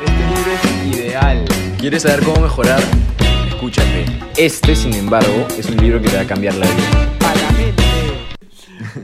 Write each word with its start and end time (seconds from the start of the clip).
Este 0.00 0.26
libro 0.26 0.52
es 0.52 0.96
ideal. 0.98 1.44
¿Quieres 1.78 2.02
saber 2.02 2.24
cómo 2.24 2.40
mejorar? 2.40 2.80
Escúchate. 3.48 4.04
Este, 4.36 4.74
sin 4.74 4.94
embargo, 4.94 5.46
es 5.58 5.68
un 5.70 5.76
libro 5.76 6.00
que 6.00 6.08
te 6.08 6.16
va 6.16 6.22
a 6.22 6.26
cambiar 6.26 6.54
la 6.54 6.66
vida. 6.66 7.16
Para 7.18 7.40
la 7.40 7.50
mente. 7.52 7.82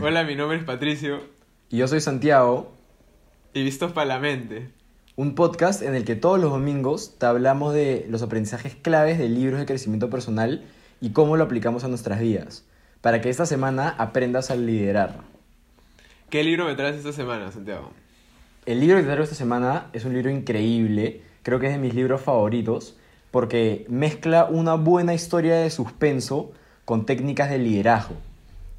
Hola, 0.00 0.24
mi 0.24 0.34
nombre 0.34 0.58
es 0.58 0.64
Patricio. 0.64 1.22
Y 1.68 1.78
yo 1.78 1.88
soy 1.88 2.00
Santiago, 2.00 2.72
Y 3.54 3.62
vistos 3.62 3.92
para 3.92 4.06
la 4.06 4.18
mente. 4.18 4.70
un 5.16 5.34
podcast 5.34 5.82
en 5.82 5.94
el 5.94 6.04
que 6.04 6.16
todos 6.16 6.40
los 6.40 6.50
domingos 6.50 7.18
te 7.18 7.26
hablamos 7.26 7.74
de 7.74 8.06
los 8.08 8.22
aprendizajes 8.22 8.74
claves 8.74 9.18
de 9.18 9.28
libros 9.28 9.60
de 9.60 9.66
crecimiento 9.66 10.08
personal 10.10 10.64
y 11.00 11.10
cómo 11.10 11.36
lo 11.36 11.44
aplicamos 11.44 11.84
a 11.84 11.88
nuestras 11.88 12.20
vidas, 12.20 12.64
para 13.00 13.20
que 13.20 13.28
esta 13.30 13.46
semana 13.46 13.94
aprendas 13.98 14.50
a 14.50 14.56
liderar. 14.56 15.20
¿Qué 16.30 16.42
libro 16.44 16.64
me 16.66 16.74
traes 16.74 16.96
esta 16.96 17.12
semana, 17.12 17.50
Santiago? 17.52 17.92
El 18.70 18.78
libro 18.78 18.98
que 18.98 19.02
traigo 19.02 19.24
esta 19.24 19.34
semana 19.34 19.88
es 19.92 20.04
un 20.04 20.12
libro 20.12 20.30
increíble, 20.30 21.22
creo 21.42 21.58
que 21.58 21.66
es 21.66 21.72
de 21.72 21.80
mis 21.80 21.92
libros 21.92 22.20
favoritos, 22.20 22.96
porque 23.32 23.84
mezcla 23.88 24.44
una 24.44 24.74
buena 24.74 25.12
historia 25.12 25.56
de 25.56 25.70
suspenso 25.70 26.52
con 26.84 27.04
técnicas 27.04 27.50
de 27.50 27.58
liderazgo. 27.58 28.14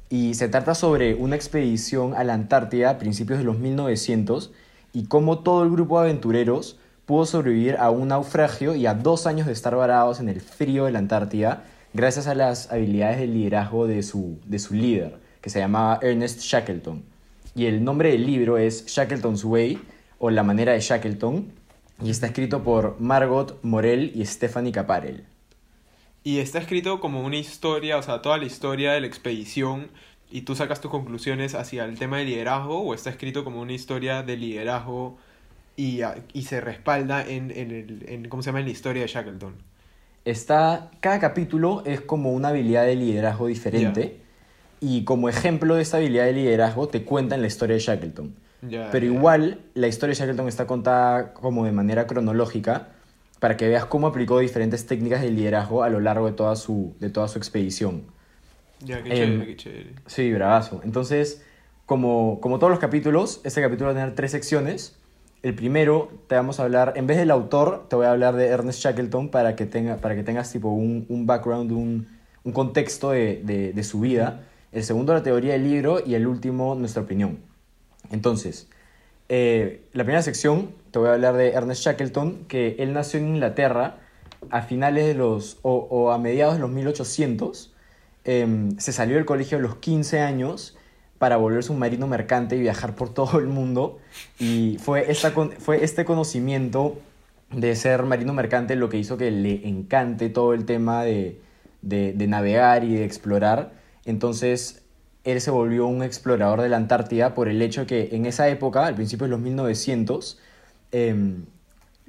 Y 0.08 0.32
se 0.32 0.48
trata 0.48 0.74
sobre 0.74 1.14
una 1.14 1.36
expedición 1.36 2.14
a 2.14 2.24
la 2.24 2.32
Antártida 2.32 2.88
a 2.88 2.96
principios 2.96 3.38
de 3.38 3.44
los 3.44 3.58
1900 3.58 4.52
y 4.94 5.08
cómo 5.08 5.40
todo 5.40 5.62
el 5.62 5.70
grupo 5.70 6.00
de 6.00 6.08
aventureros 6.08 6.78
pudo 7.04 7.26
sobrevivir 7.26 7.76
a 7.76 7.90
un 7.90 8.08
naufragio 8.08 8.74
y 8.74 8.86
a 8.86 8.94
dos 8.94 9.26
años 9.26 9.46
de 9.46 9.52
estar 9.52 9.76
varados 9.76 10.20
en 10.20 10.30
el 10.30 10.40
frío 10.40 10.86
de 10.86 10.92
la 10.92 11.00
Antártida 11.00 11.64
gracias 11.92 12.28
a 12.28 12.34
las 12.34 12.72
habilidades 12.72 13.18
de 13.18 13.26
liderazgo 13.26 13.86
de 13.86 14.02
su, 14.02 14.38
de 14.46 14.58
su 14.58 14.72
líder, 14.72 15.18
que 15.42 15.50
se 15.50 15.58
llamaba 15.58 15.98
Ernest 16.00 16.40
Shackleton. 16.40 17.11
Y 17.54 17.66
el 17.66 17.84
nombre 17.84 18.10
del 18.12 18.26
libro 18.26 18.56
es 18.56 18.86
Shackleton's 18.86 19.44
Way 19.44 19.78
o 20.18 20.30
La 20.30 20.42
manera 20.42 20.72
de 20.72 20.80
Shackleton 20.80 21.52
y 22.02 22.10
está 22.10 22.26
escrito 22.26 22.62
por 22.62 22.96
Margot 23.00 23.58
Morel 23.62 24.12
y 24.14 24.24
Stephanie 24.24 24.72
Caparel. 24.72 25.24
Y 26.24 26.38
está 26.38 26.58
escrito 26.58 27.00
como 27.00 27.22
una 27.22 27.36
historia, 27.36 27.98
o 27.98 28.02
sea, 28.02 28.22
toda 28.22 28.38
la 28.38 28.44
historia 28.44 28.92
de 28.92 29.00
la 29.00 29.06
expedición 29.06 29.90
y 30.30 30.42
tú 30.42 30.54
sacas 30.54 30.80
tus 30.80 30.90
conclusiones 30.90 31.54
hacia 31.54 31.84
el 31.84 31.98
tema 31.98 32.18
de 32.18 32.24
liderazgo 32.24 32.80
o 32.80 32.94
está 32.94 33.10
escrito 33.10 33.44
como 33.44 33.60
una 33.60 33.72
historia 33.72 34.22
de 34.22 34.36
liderazgo 34.36 35.18
y, 35.76 36.00
y 36.32 36.42
se 36.42 36.60
respalda 36.60 37.26
en, 37.26 37.50
en, 37.50 37.70
el, 37.70 38.04
en, 38.08 38.28
¿cómo 38.28 38.42
se 38.42 38.48
llama? 38.48 38.60
En 38.60 38.66
la 38.66 38.72
historia 38.72 39.02
de 39.02 39.08
Shackleton. 39.08 39.54
Está, 40.24 40.90
cada 41.00 41.18
capítulo 41.18 41.82
es 41.84 42.00
como 42.00 42.32
una 42.32 42.48
habilidad 42.48 42.86
de 42.86 42.94
liderazgo 42.94 43.48
diferente 43.48 44.21
y 44.82 45.04
como 45.04 45.28
ejemplo 45.30 45.76
de 45.76 45.82
esta 45.82 45.98
habilidad 45.98 46.24
de 46.26 46.32
liderazgo 46.34 46.88
te 46.88 47.04
cuentan 47.04 47.40
la 47.42 47.46
historia 47.48 47.74
de 47.76 47.80
Shackleton. 47.80 48.34
Ya, 48.62 48.90
Pero 48.90 49.06
ya. 49.06 49.12
igual 49.12 49.60
la 49.74 49.88
historia 49.88 50.14
de 50.14 50.18
Shackleton 50.20 50.48
está 50.48 50.66
contada 50.66 51.32
como 51.34 51.64
de 51.64 51.72
manera 51.72 52.06
cronológica 52.06 52.88
para 53.40 53.56
que 53.56 53.68
veas 53.68 53.86
cómo 53.86 54.06
aplicó 54.08 54.38
diferentes 54.40 54.86
técnicas 54.86 55.22
de 55.22 55.30
liderazgo 55.30 55.82
a 55.84 55.88
lo 55.90 56.00
largo 56.00 56.26
de 56.26 56.32
toda 56.32 56.56
su, 56.56 56.94
de 57.00 57.10
toda 57.10 57.28
su 57.28 57.38
expedición. 57.38 58.04
Ya, 58.80 59.02
qué 59.02 59.12
Em, 59.12 59.16
chévere, 59.16 59.46
qué 59.46 59.56
chévere. 59.56 59.94
Sí, 60.06 60.32
bravazo. 60.32 60.80
Entonces, 60.84 61.42
como, 61.86 62.40
como 62.40 62.58
todos 62.58 62.70
los 62.70 62.78
capítulos, 62.80 63.40
este 63.44 63.60
capítulo 63.62 63.86
va 63.88 63.92
a 63.92 64.00
tener 64.02 64.14
tres 64.14 64.30
secciones. 64.32 64.96
El 65.42 65.54
primero, 65.54 66.10
te 66.28 66.34
vamos 66.36 66.60
a 66.60 66.64
hablar, 66.64 66.92
en 66.96 67.06
vez 67.06 67.16
del 67.18 67.30
autor, 67.30 67.86
te 67.88 67.96
voy 67.96 68.06
a 68.06 68.12
hablar 68.12 68.36
de 68.36 68.46
Ernest 68.46 68.80
Shackleton 68.80 69.30
para 69.30 69.56
que, 69.56 69.66
tenga, 69.66 69.96
para 69.96 70.14
que 70.14 70.22
tengas 70.22 70.52
tipo 70.52 70.68
un, 70.70 71.04
un 71.08 71.26
background, 71.26 71.72
un, 71.72 72.08
un 72.44 72.52
contexto 72.52 73.10
de, 73.10 73.42
de- 73.44 73.72
de 73.72 73.84
su 73.84 74.00
vida. 74.00 74.48
El 74.72 74.84
segundo, 74.84 75.12
la 75.12 75.22
teoría 75.22 75.52
del 75.52 75.64
libro. 75.64 76.00
Y 76.04 76.14
el 76.14 76.26
último, 76.26 76.74
nuestra 76.74 77.02
opinión. 77.02 77.38
Entonces, 78.10 78.68
eh, 79.28 79.82
la 79.92 80.04
primera 80.04 80.22
sección, 80.22 80.70
te 80.90 80.98
voy 80.98 81.08
a 81.08 81.12
hablar 81.14 81.34
de 81.36 81.50
Ernest 81.52 81.82
Shackleton, 81.82 82.44
que 82.48 82.76
él 82.78 82.92
nació 82.92 83.20
en 83.20 83.28
Inglaterra 83.28 83.98
a 84.50 84.62
finales 84.62 85.06
de 85.06 85.14
los, 85.14 85.58
o, 85.62 86.10
a 86.10 86.18
mediados 86.18 86.54
de 86.54 86.60
los 86.60 86.70
1800. 86.70 87.72
Em, 88.24 88.78
se 88.78 88.92
salió 88.92 89.16
del 89.16 89.24
colegio 89.24 89.58
a 89.58 89.60
los 89.60 89.76
15 89.76 90.20
años 90.20 90.76
para 91.18 91.36
volverse 91.36 91.72
un 91.72 91.78
marino 91.78 92.06
mercante 92.06 92.56
y 92.56 92.60
viajar 92.60 92.94
por 92.94 93.08
todo 93.14 93.38
el 93.38 93.46
mundo. 93.46 93.98
Y 94.38 94.78
fue, 94.80 95.10
esta, 95.10 95.30
fue 95.58 95.84
este 95.84 96.04
conocimiento 96.04 96.98
de 97.50 97.76
ser 97.76 98.02
marino 98.04 98.32
mercante 98.32 98.76
lo 98.76 98.88
que 98.88 98.96
hizo 98.98 99.16
que 99.18 99.30
le 99.30 99.66
encante 99.68 100.30
todo 100.30 100.54
el 100.54 100.64
tema 100.64 101.04
de, 101.04 101.40
de- 101.82 102.12
de 102.14 102.26
navegar 102.26 102.84
y 102.84 102.94
de 102.94 103.04
explorar. 103.04 103.72
Entonces, 104.04 104.82
él 105.24 105.40
se 105.40 105.50
volvió 105.50 105.86
un 105.86 106.02
explorador 106.02 106.60
de 106.62 106.68
la 106.68 106.76
Antártida 106.76 107.34
por 107.34 107.48
el 107.48 107.62
hecho 107.62 107.86
que 107.86 108.10
en 108.12 108.26
esa 108.26 108.48
época, 108.48 108.86
al 108.86 108.94
principio 108.94 109.26
de 109.26 109.30
los 109.30 109.40
1900, 109.40 110.38
em, 110.90 111.44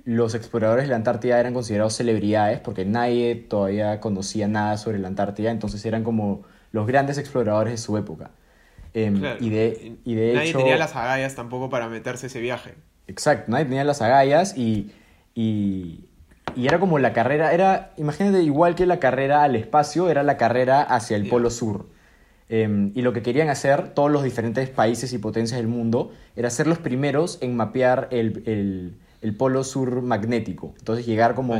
los 0.05 0.35
exploradores 0.35 0.85
de 0.85 0.89
la 0.89 0.95
Antártida 0.97 1.39
eran 1.39 1.53
considerados 1.53 1.93
celebridades 1.95 2.59
porque 2.59 2.83
nadie 2.85 3.35
todavía 3.35 3.99
conocía 4.01 4.47
nada 4.47 4.77
sobre 4.77 4.99
la 4.99 5.07
Antártida, 5.07 5.51
entonces 5.51 5.85
eran 5.85 6.03
como 6.03 6.43
los 6.71 6.87
grandes 6.87 7.17
exploradores 7.17 7.73
de 7.73 7.77
su 7.77 7.97
época. 7.97 8.31
Em, 8.93 9.19
Claro. 9.19 9.37
y, 9.43 9.49
de, 9.49 9.97
y 10.03 10.15
de 10.15 10.33
Nadie 10.33 10.49
hecho... 10.49 10.57
tenía 10.59 10.77
las 10.77 10.95
agallas 10.95 11.35
tampoco 11.35 11.69
para 11.69 11.87
meterse 11.89 12.27
ese 12.27 12.39
viaje. 12.41 12.75
Exacto, 13.07 13.51
nadie 13.51 13.65
tenía 13.65 13.83
las 13.83 14.01
agallas 14.01 14.57
y, 14.57 14.91
y, 15.35 16.05
y 16.55 16.67
era 16.67 16.79
como 16.79 16.99
la 16.99 17.13
carrera, 17.13 17.53
era, 17.53 17.91
imagínate, 17.97 18.41
igual 18.43 18.75
que 18.75 18.85
la 18.85 18.99
carrera 18.99 19.43
al 19.43 19.55
espacio, 19.55 20.09
era 20.09 20.23
la 20.23 20.37
carrera 20.37 20.81
hacia 20.81 21.15
el 21.17 21.27
polo 21.29 21.49
sur. 21.49 21.85
Em, 22.49 22.91
y 22.93 23.01
lo 23.01 23.13
que 23.13 23.21
querían 23.21 23.49
hacer 23.49 23.89
todos 23.93 24.11
los 24.11 24.23
diferentes 24.23 24.69
países 24.69 25.11
y 25.13 25.17
potencias 25.17 25.57
del 25.59 25.67
mundo 25.67 26.11
era 26.35 26.49
ser 26.49 26.67
los 26.67 26.77
primeros 26.77 27.37
en 27.41 27.55
mapear 27.55 28.07
el, 28.11 28.43
el- 28.45 28.95
el 29.21 29.35
polo 29.35 29.63
sur 29.63 30.01
magnético. 30.01 30.73
Entonces 30.77 31.05
llegar 31.05 31.33
como 31.35 31.55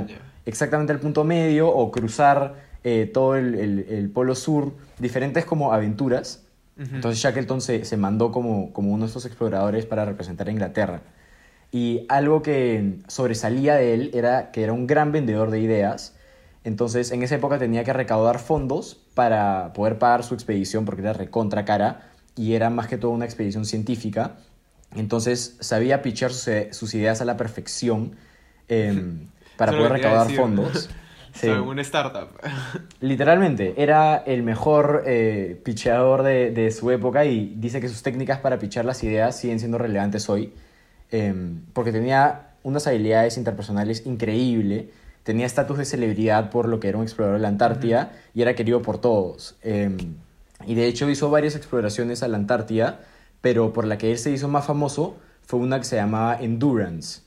exactamente 0.46 0.92
al 0.92 1.00
punto 1.00 1.24
medio 1.24 1.70
o 1.70 1.90
cruzar 1.92 2.56
eh, 2.84 3.10
todo 3.12 3.38
el, 3.38 3.56
el- 3.56 4.10
polo 4.10 4.36
sur, 4.36 4.74
diferentes 5.00 5.46
como 5.46 5.72
aventuras. 5.74 6.44
Entonces 6.96 7.22
Shackleton 7.22 7.62
se, 7.62 7.86
se 7.86 7.96
mandó 7.98 8.32
como, 8.32 8.74
como 8.74 8.92
uno 8.92 9.04
de 9.06 9.08
estos 9.08 9.26
exploradores 9.26 9.86
para 9.86 10.04
representar 10.06 10.48
a 10.50 10.52
Inglaterra. 10.52 11.02
Y 11.74 12.06
algo 12.08 12.44
que 12.44 13.00
sobresalía 13.08 13.74
de 13.74 13.96
él 13.96 14.12
era 14.14 14.52
que 14.52 14.62
era 14.64 14.74
un 14.74 14.86
gran 14.86 15.12
vendedor 15.12 15.50
de 15.50 15.60
ideas. 15.60 16.16
Entonces 16.64 17.12
en 17.12 17.24
esa 17.24 17.34
época 17.36 17.58
tenía 17.58 17.84
que 17.84 17.92
recaudar 17.92 18.38
fondos 18.38 18.96
para 19.16 19.74
poder 19.74 19.98
pagar 19.98 20.24
su 20.24 20.36
expedición 20.36 20.86
porque 20.86 21.02
era 21.02 21.14
recontra 21.14 21.66
cara 21.66 22.12
y 22.36 22.54
era 22.54 22.70
más 22.70 22.88
que 22.88 22.98
todo 22.98 23.10
una 23.10 23.26
expedición 23.26 23.66
científica. 23.66 24.36
Entonces 24.96 25.58
sabía 25.62 26.04
pichar 26.04 26.32
sus, 26.32 26.94
ideas 26.94 27.22
a 27.22 27.26
la 27.26 27.38
perfección 27.38 28.18
em, 28.68 29.28
para 29.58 29.72
Eso 29.72 29.80
poder 29.80 29.94
recaudar 29.94 30.28
decir. 30.28 30.40
fondos. 30.40 30.90
O 31.34 31.36
Sí. 31.36 31.48
sea, 31.48 31.64
una 31.64 31.82
startup. 31.82 32.30
Literalmente, 33.00 33.74
era 33.78 34.18
el 34.18 34.44
mejor 34.44 35.02
eh, 35.08 35.60
picheador 35.66 36.22
de, 36.22 36.52
de 36.52 36.70
su 36.70 36.92
época 36.92 37.26
y 37.26 37.56
dice 37.58 37.82
que 37.82 37.90
sus 37.90 38.04
técnicas 38.04 38.38
para 38.38 38.60
pichar 38.60 38.86
las 38.86 39.04
ideas 39.04 39.36
siguen 39.40 39.58
siendo 39.58 39.80
relevantes 39.80 40.30
hoy, 40.30 40.54
em, 41.14 41.62
porque 41.74 41.92
tenía 41.92 42.54
unas 42.64 42.88
habilidades 42.88 43.38
interpersonales 43.38 44.06
increíble, 44.06 44.90
tenía 45.24 45.46
estatus 45.46 45.78
de 45.78 45.86
celebridad 45.86 46.50
por 46.50 46.68
lo 46.68 46.80
que 46.80 46.90
era 46.90 46.98
un 46.98 47.04
explorador 47.04 47.38
de 47.38 47.44
la 47.44 47.50
Antártida 47.50 48.12
y 48.34 48.42
era 48.42 48.56
querido 48.56 48.82
por 48.82 49.00
todos. 49.00 49.56
Em, 49.62 50.16
y 50.66 50.76
de 50.76 50.88
hecho 50.88 51.10
hizo 51.10 51.30
varias 51.30 51.56
exploraciones 51.56 52.24
a 52.24 52.28
la 52.28 52.38
Antártida, 52.38 53.02
pero 53.42 53.74
por 53.74 53.86
la 53.86 53.98
que 53.98 54.12
él 54.12 54.18
se 54.18 54.32
hizo 54.32 54.48
más 54.48 54.66
famoso 54.66 55.18
fue 55.46 55.60
una 55.60 55.78
que 55.78 55.86
se 55.86 55.98
llamaba 55.98 56.38
Endurance. 56.42 57.22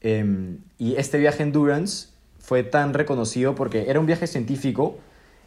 Em, 0.00 0.58
y 0.78 0.96
este 0.96 1.18
viaje 1.18 1.42
Endurance 1.42 2.08
fue 2.38 2.64
tan 2.64 2.92
reconocido 2.94 3.54
porque 3.54 3.88
era 3.88 4.00
un 4.00 4.06
viaje 4.06 4.26
científico 4.26 4.98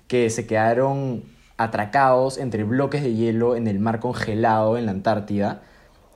que 0.07 0.29
se 0.29 0.45
quedaron 0.47 1.23
atracados 1.57 2.37
entre 2.37 2.63
bloques 2.63 3.03
de 3.03 3.13
hielo 3.15 3.55
en 3.55 3.67
el 3.67 3.79
mar 3.79 3.99
congelado 3.99 4.77
en 4.77 4.85
la 4.85 4.91
Antártida 4.91 5.61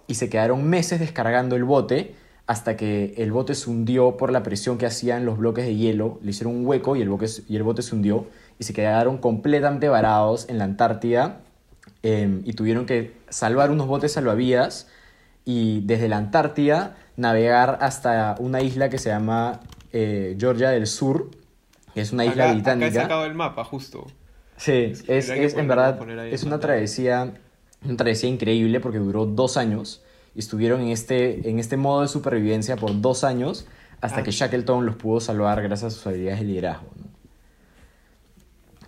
y 0.07 0.15
se 0.15 0.29
quedaron 0.29 0.67
meses 0.69 0.99
descargando 0.99 1.55
el 1.55 1.63
bote 1.63 2.15
hasta 2.47 2.77
que 2.77 3.15
el 3.17 3.31
bote 3.31 3.55
se 3.55 3.69
hundió 3.69 4.17
por 4.17 4.31
la 4.31 4.43
presión 4.43 4.77
que 4.77 4.85
hacían 4.85 5.25
los 5.25 5.37
bloques 5.37 5.65
de 5.65 5.75
hielo, 5.75 6.19
le 6.21 6.29
hicieron 6.29 6.55
un 6.55 6.65
hueco 6.67 6.95
y 6.95 7.01
el, 7.01 7.09
boque- 7.09 7.27
y 7.47 7.55
el 7.55 7.63
bote 7.63 7.81
se 7.81 7.95
hundió 7.95 8.27
y 8.59 8.63
se 8.65 8.73
quedaron 8.73 9.17
completamente 9.17 9.89
varados 9.89 10.47
en 10.47 10.59
la 10.59 10.65
Antártida 10.65 11.39
em, 12.03 12.41
y 12.45 12.53
tuvieron 12.53 12.85
que 12.85 13.13
salvar 13.29 13.71
unos 13.71 13.87
botes 13.87 14.11
salvavidas 14.13 14.87
y 15.43 15.81
desde 15.81 16.07
la 16.07 16.17
Antártida 16.17 16.95
navegar 17.17 17.79
hasta 17.81 18.35
una 18.39 18.61
isla 18.61 18.89
que 18.89 18.97
se 18.99 19.09
llama 19.09 19.61
eh, 19.91 20.35
Georgia 20.39 20.69
del 20.69 20.85
Sur, 20.85 21.31
que 21.95 22.01
es 22.01 22.11
una 22.11 22.25
isla 22.25 22.45
británica. 22.53 22.87
Acá 22.87 22.99
he 22.99 23.01
sacado 23.03 23.25
el 23.25 23.33
mapa, 23.33 23.63
justo. 23.63 24.05
Sí, 24.57 24.71
es, 25.07 25.29
es 25.29 25.53
en 25.55 25.67
verdad, 25.67 25.97
es 26.33 26.43
una 26.43 26.59
travesía, 26.59 27.33
una 27.85 27.97
travesía 27.97 28.29
increíble 28.29 28.79
porque 28.79 28.97
duró 28.99 29.25
dos 29.25 29.57
años 29.57 30.01
y 30.35 30.39
estuvieron 30.39 30.81
en 30.81 30.89
este, 30.89 31.49
en 31.49 31.59
este 31.59 31.77
modo 31.77 32.01
de 32.01 32.07
supervivencia 32.07 32.75
por 32.75 32.99
dos 33.01 33.23
años 33.23 33.65
hasta 34.01 34.19
Ah. 34.19 34.23
que 34.23 34.31
Shackleton 34.31 34.85
los 34.85 34.95
pudo 34.95 35.19
salvar 35.19 35.61
gracias 35.61 35.93
a 35.93 35.95
sus 35.95 36.05
habilidades 36.07 36.41
de 36.41 36.45
liderazgo. 36.47 36.87
¿no? 36.97 37.05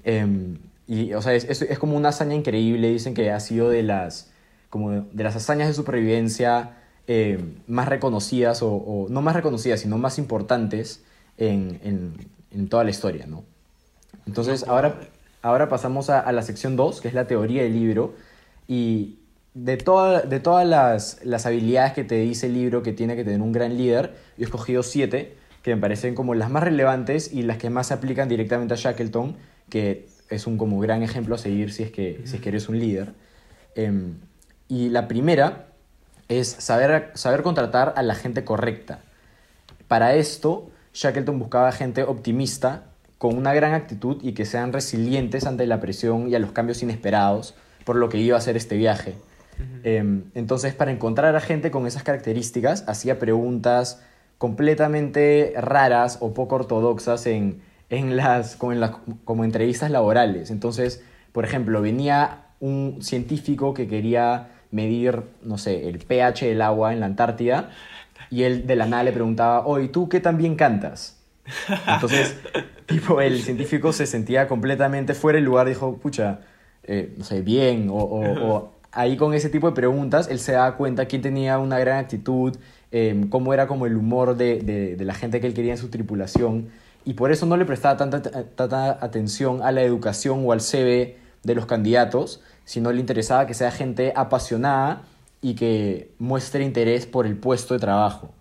Em, 0.04 0.58
y, 0.88 1.14
o 1.14 1.22
sea, 1.22 1.34
es, 1.34 1.44
es- 1.46 1.62
es 1.62 1.80
como 1.80 1.98
una 1.98 2.10
hazaña 2.10 2.36
increíble, 2.36 2.90
dicen 2.92 3.14
que 3.14 3.32
ha 3.32 3.40
sido 3.40 3.70
de 3.70 3.84
las, 3.84 4.32
como 4.70 4.92
de 4.92 5.24
las 5.24 5.36
hazañas 5.36 5.68
de 5.68 5.74
supervivencia 5.74 6.74
eh, 7.08 7.40
más 7.68 7.88
reconocidas, 7.88 8.62
o, 8.62 8.70
o, 8.74 9.08
no 9.10 9.22
más 9.22 9.36
reconocidas, 9.36 9.80
sino 9.80 9.98
más 9.98 10.18
importantes 10.18 11.04
en, 11.38 11.80
en, 11.84 12.14
en 12.52 12.68
toda 12.70 12.84
la 12.84 12.90
historia, 12.90 13.26
¿no? 13.28 13.44
Entonces, 14.26 14.66
ahora, 14.68 15.00
ahora 15.42 15.70
pasamos 15.70 16.10
a, 16.10 16.20
a 16.20 16.32
la 16.34 16.42
sección 16.42 16.76
2, 16.76 17.00
que 17.00 17.08
es 17.08 17.14
la 17.14 17.26
teoría 17.28 17.64
del 17.64 17.74
libro, 17.80 18.14
y 18.68 19.19
de, 19.54 19.78
toda, 19.78 20.22
de 20.22 20.40
todas 20.40 20.68
las, 20.68 21.19
las 21.24 21.46
habilidades 21.46 21.94
que 21.94 22.04
te 22.04 22.16
dice 22.16 22.48
el 22.48 22.54
libro 22.54 22.84
que 22.84 22.94
tiene 22.94 23.16
que 23.16 23.24
tener 23.24 23.42
un 23.42 23.52
gran 23.52 23.78
líder, 23.78 24.16
yo 24.38 24.44
he 24.44 24.46
escogido 24.46 24.84
siete, 24.84 25.36
que 25.64 25.75
me 25.75 25.81
parecen 25.81 26.16
como 26.16 26.36
las 26.36 26.50
más 26.50 26.64
relevantes 26.64 27.34
y 27.34 27.44
las 27.44 27.58
que 27.58 27.69
más 27.69 27.88
se 27.88 27.94
aplican 27.94 28.30
directamente 28.30 28.74
a 28.74 28.78
Shackleton, 28.78 29.36
que 29.69 30.08
es 30.30 30.48
un 30.48 30.58
como 30.58 30.80
gran 30.80 31.04
ejemplo 31.04 31.36
a 31.36 31.38
seguir 31.38 31.74
si 31.74 31.84
es 31.84 31.92
que, 31.92 32.22
si 32.25 32.36
es 32.36 32.42
que 32.42 32.50
eres 32.50 32.69
un 32.69 32.80
líder. 32.80 33.14
Em, 33.75 34.16
y 34.68 34.90
la 34.90 35.08
primera 35.08 35.68
es 36.28 36.48
saber, 36.48 37.12
saber 37.16 37.42
contratar 37.42 37.94
a 37.96 38.04
la 38.04 38.16
gente 38.16 38.44
correcta. 38.44 39.00
Para 39.88 40.16
esto, 40.16 40.70
Shackleton 40.94 41.40
buscaba 41.40 41.72
gente 41.72 42.04
optimista, 42.04 42.86
con 43.18 43.36
una 43.36 43.54
gran 43.54 43.74
actitud 43.74 44.18
y 44.22 44.34
que 44.34 44.46
sean 44.46 44.74
resilientes 44.74 45.48
ante 45.48 45.66
la 45.66 45.80
presión 45.80 46.30
y 46.30 46.36
a 46.36 46.40
los 46.40 46.52
cambios 46.52 46.84
inesperados 46.84 47.56
por 47.88 47.95
lo 47.95 48.10
que 48.10 48.18
iba 48.18 48.36
a 48.38 48.42
ser 48.42 48.57
este 48.57 48.75
viaje. 48.75 49.16
Em, 49.86 50.25
entonces, 50.36 50.74
para 50.74 50.92
encontrar 50.92 51.34
a 51.38 51.39
gente 51.39 51.72
con 51.72 51.88
esas 51.88 52.04
características, 52.04 52.84
hacía 52.86 53.18
preguntas 53.18 54.04
completamente 54.38 55.54
raras 55.56 56.18
o 56.19 56.34
poco 56.34 56.56
ortodoxas 56.56 57.25
en, 57.28 57.62
en 57.89 58.18
las, 58.18 58.57
como, 58.57 58.74
en 58.74 58.81
las, 58.81 58.92
como 59.24 59.45
entrevistas 59.45 59.89
laborales. 59.89 60.51
Entonces, 60.51 61.01
por 61.31 61.45
ejemplo, 61.45 61.81
venía 61.81 62.48
un 62.60 62.98
científico 63.01 63.74
que 63.74 63.88
quería 63.88 64.50
medir, 64.69 65.24
no 65.42 65.57
sé, 65.57 65.88
el 65.88 66.00
pH 66.00 66.45
del 66.45 66.62
agua 66.62 66.92
en 66.92 67.00
la 67.00 67.06
Antártida 67.06 67.69
y 68.30 68.44
él 68.44 68.68
de 68.68 68.75
la 68.75 68.86
nada 68.86 69.06
le 69.06 69.13
preguntaba, 69.13 69.66
oye, 69.66 69.88
¿tú 69.88 70.10
qué 70.10 70.19
tan 70.19 70.38
bien 70.38 70.57
cantas? 70.57 71.22
Entonces, 71.88 72.36
tipo, 72.86 73.22
el 73.22 73.42
científico 73.44 73.94
se 73.94 74.06
sentía 74.06 74.50
completamente 74.50 75.13
fuera 75.13 75.38
del 75.38 75.45
lugar, 75.45 75.68
dijo, 75.68 75.95
pucha, 76.00 76.42
eh, 76.88 77.13
no 77.18 77.24
sé, 77.24 77.42
bien, 77.42 77.89
o, 77.89 77.95
o, 77.95 78.51
o, 78.51 78.72
ahí 78.92 79.18
con 79.18 79.34
ese 79.34 79.50
tipo 79.50 79.68
de 79.68 79.75
preguntas, 79.75 80.28
él 80.30 80.39
se 80.39 80.54
daba 80.54 80.75
cuenta 80.75 81.06
quién 81.06 81.22
tenía 81.22 81.60
una 81.60 81.78
gran 81.80 81.98
actitud, 81.98 82.56
eh, 82.92 83.25
cómo 83.30 83.54
era 83.54 83.68
como 83.68 83.86
el 83.86 83.95
humor 83.95 84.38
de, 84.38 84.60
de, 84.60 84.95
de, 84.95 85.06
la 85.06 85.13
gente 85.13 85.42
que 85.42 85.48
él 85.48 85.54
quería 85.54 85.74
en 85.74 85.78
su 85.78 85.89
tripulación, 85.89 86.69
y 87.06 87.13
por 87.13 87.31
eso 87.31 87.45
no 87.45 87.57
le 87.57 87.66
prestaba 87.66 87.98
tanta, 87.98 88.22
tanta 88.22 89.04
atención 89.04 89.62
a 89.62 89.72
la 89.72 89.81
educación 89.81 90.44
o 90.45 90.51
al 90.51 90.62
CV 90.62 91.18
de 91.44 91.56
los 91.56 91.66
candidatos, 91.66 92.42
sino 92.66 92.92
le 92.92 93.00
interesaba 93.00 93.45
que 93.48 93.54
sea 93.54 93.72
gente 93.72 94.13
apasionada 94.16 95.04
y 95.42 95.56
que 95.56 96.12
muestre 96.19 96.63
interés 96.63 97.06
por 97.06 97.25
el 97.25 97.38
puesto 97.38 97.74
de 97.74 97.80
trabajo. 97.80 98.34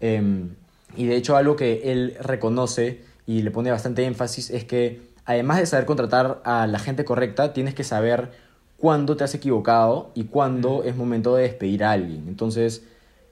Eh, 0.00 0.48
y 0.96 1.06
de 1.06 1.16
hecho 1.16 1.36
algo 1.36 1.56
que 1.56 1.92
él 1.92 2.16
reconoce 2.20 3.00
y 3.26 3.42
le 3.42 3.50
pone 3.50 3.70
bastante 3.70 4.04
énfasis 4.04 4.50
es 4.50 4.64
que 4.64 5.11
además 5.24 5.58
de 5.58 5.66
saber 5.66 5.86
contratar 5.86 6.40
a 6.44 6.66
la 6.66 6.78
gente 6.78 7.04
correcta, 7.04 7.52
tienes 7.52 7.74
que 7.74 7.84
saber 7.84 8.30
cuándo 8.76 9.16
te 9.16 9.24
has 9.24 9.34
equivocado 9.34 10.10
y 10.14 10.24
cuándo 10.24 10.82
es 10.84 10.96
momento 10.96 11.36
de 11.36 11.44
despedir 11.44 11.84
a 11.84 11.92
alguien. 11.92 12.24
Entonces, 12.28 12.84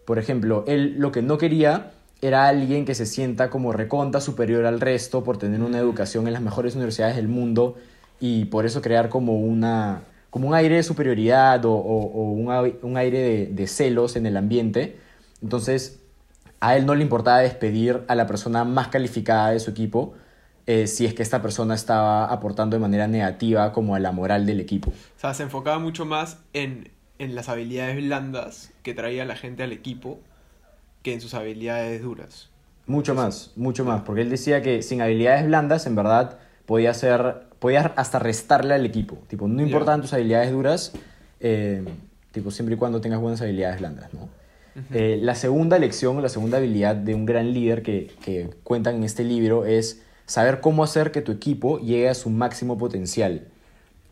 por 0.05 0.19
ejemplo, 0.19 0.65
él 0.67 0.95
lo 0.99 1.13
que 1.13 1.23
no 1.23 1.39
quería 1.39 1.93
era 2.23 2.47
alguien 2.47 2.85
que 2.85 2.95
se 2.95 3.07
sienta 3.07 3.51
como 3.51 3.73
reconta 3.73 4.21
superior 4.21 4.67
al 4.67 4.81
resto 4.81 5.25
por 5.25 5.39
tener 5.39 5.63
una 5.63 5.79
educación 5.79 6.27
en 6.27 6.35
las 6.35 6.43
mejores 6.43 6.75
universidades 6.75 7.17
del 7.17 7.29
mundo 7.29 7.77
y 8.21 8.45
por 8.47 8.67
eso 8.67 8.83
crear 8.83 9.09
como, 9.09 9.39
una, 9.41 10.03
como 10.29 10.49
un 10.49 10.55
aire 10.55 10.77
de 10.77 10.83
superioridad 10.83 11.65
o, 11.65 11.73
o, 11.73 12.13
o 12.13 12.33
un, 12.33 12.75
un, 12.83 12.97
aire 12.97 13.19
de, 13.19 13.47
de 13.47 13.67
celos 13.67 14.17
en 14.17 14.27
el 14.27 14.37
ambiente. 14.37 14.99
Entonces, 15.43 15.99
a 16.61 16.77
él 16.77 16.87
no 16.87 16.95
le 16.95 17.03
importaba 17.03 17.39
despedir 17.39 18.03
a 18.07 18.15
la 18.15 18.27
persona 18.27 18.65
más 18.65 18.89
calificada 18.89 19.51
de 19.51 19.61
su 19.61 19.71
equipo 19.71 20.15
eh, 20.71 20.87
si 20.87 21.05
es 21.05 21.15
que 21.15 21.25
esta 21.25 21.43
persona 21.43 21.75
estaba 21.75 22.27
aportando 22.27 22.77
de 22.77 22.81
manera 22.81 23.09
negativa 23.09 23.73
como 23.73 23.97
a 23.97 23.99
la 23.99 24.13
moral 24.13 24.47
del 24.47 24.61
equipo. 24.61 24.91
O 24.91 25.21
sea, 25.21 25.35
se 25.35 25.43
enfocaba 25.43 25.81
mucho 25.81 26.05
más 26.05 26.39
en, 26.53 26.93
en 27.19 27.35
las 27.35 27.49
habilidades 27.49 27.97
blandas 27.97 28.71
que 28.85 28.95
traía 28.95 29.25
la 29.25 29.35
gente 29.35 29.65
al 29.65 29.73
equipo 29.73 30.21
que 31.03 31.13
en 31.13 31.21
sus 31.21 31.35
habilidades 31.35 32.01
duras. 32.03 32.51
Mucho 32.87 33.17
más, 33.17 33.51
mucho 33.57 33.85
más, 33.85 34.03
porque 34.03 34.21
él 34.21 34.31
decía 34.31 34.63
que 34.63 34.83
sin 34.83 35.03
habilidades 35.03 35.45
blandas, 35.45 35.87
en 35.87 35.97
verdad, 35.97 36.39
podía 36.67 36.95
ser, 36.95 37.49
podía 37.59 37.93
hasta 37.97 38.21
restarle 38.21 38.75
al 38.75 38.87
equipo. 38.87 39.19
Tipo, 39.27 39.49
no 39.49 39.63
importaban 39.63 39.99
yeah. 39.99 40.03
tus 40.03 40.13
habilidades 40.13 40.53
duras, 40.53 40.93
eh, 41.41 41.83
tipo, 42.31 42.53
siempre 42.53 42.77
y 42.77 42.79
cuando 42.79 43.01
tengas 43.01 43.19
buenas 43.19 43.41
habilidades 43.41 43.81
blandas, 43.81 44.15
¿no? 44.15 44.21
Uh 44.21 44.79
-huh. 44.79 44.85
eh, 44.95 45.19
la 45.21 45.35
segunda 45.35 45.81
lección, 45.81 46.23
la 46.23 46.29
segunda 46.29 46.59
habilidad 46.59 46.95
de 46.95 47.17
un 47.17 47.27
gran 47.27 47.53
líder 47.53 47.83
que, 47.83 48.13
que 48.25 48.51
cuentan 48.63 48.95
en 48.95 49.03
este 49.03 49.25
libro 49.25 49.65
es 49.65 50.05
saber 50.31 50.61
cómo 50.61 50.85
hacer 50.85 51.11
que 51.11 51.23
tu 51.23 51.33
equipo 51.33 51.81
llegue 51.81 52.09
a 52.09 52.15
su 52.15 52.31
máximo 52.31 52.79
potencial. 52.79 53.49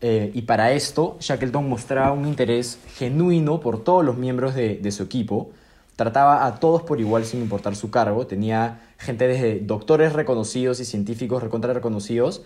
Eh, 0.01 0.31
y 0.33 0.41
para 0.41 0.73
esto, 0.73 1.15
Shackleton 1.21 1.69
mostraba 1.69 2.11
un 2.11 2.27
interés 2.27 2.77
genuino 2.95 3.61
por 3.61 3.85
todos 3.85 4.03
los 4.03 4.17
miembros 4.17 4.53
de, 4.53 4.75
de, 4.75 4.91
su 4.91 5.03
equipo. 5.03 5.51
Trataba 5.95 6.45
a 6.45 6.59
todos 6.59 6.81
por 6.81 6.99
igual 6.99 7.23
sin 7.23 7.39
importar 7.39 7.73
su 7.77 7.89
cargo. 7.89 8.27
Tenía 8.27 8.81
gente 8.97 9.29
desde 9.29 9.61
doctores 9.61 10.11
reconocidos 10.11 10.81
y 10.81 10.85
científicos 10.85 11.41
recontra 11.41 11.71
reconocidos 11.71 12.41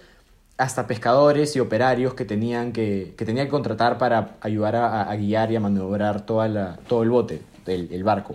hasta 0.57 0.85
pescadores 0.85 1.55
y 1.55 1.59
operarios 1.59 2.13
que 2.13 2.25
tenían 2.25 2.73
que, 2.73 3.15
que, 3.17 3.25
tenía 3.25 3.45
que 3.45 3.49
contratar 3.49 3.97
para 3.97 4.35
ayudar 4.41 4.75
a, 4.75 5.09
a, 5.09 5.15
guiar 5.15 5.51
y 5.51 5.55
a 5.55 5.59
maniobrar 5.59 6.27
toda 6.27 6.47
la, 6.47 6.77
todo 6.87 7.01
el 7.01 7.09
bote, 7.09 7.41
el, 7.65 7.91
el 7.91 8.03
barco. 8.03 8.33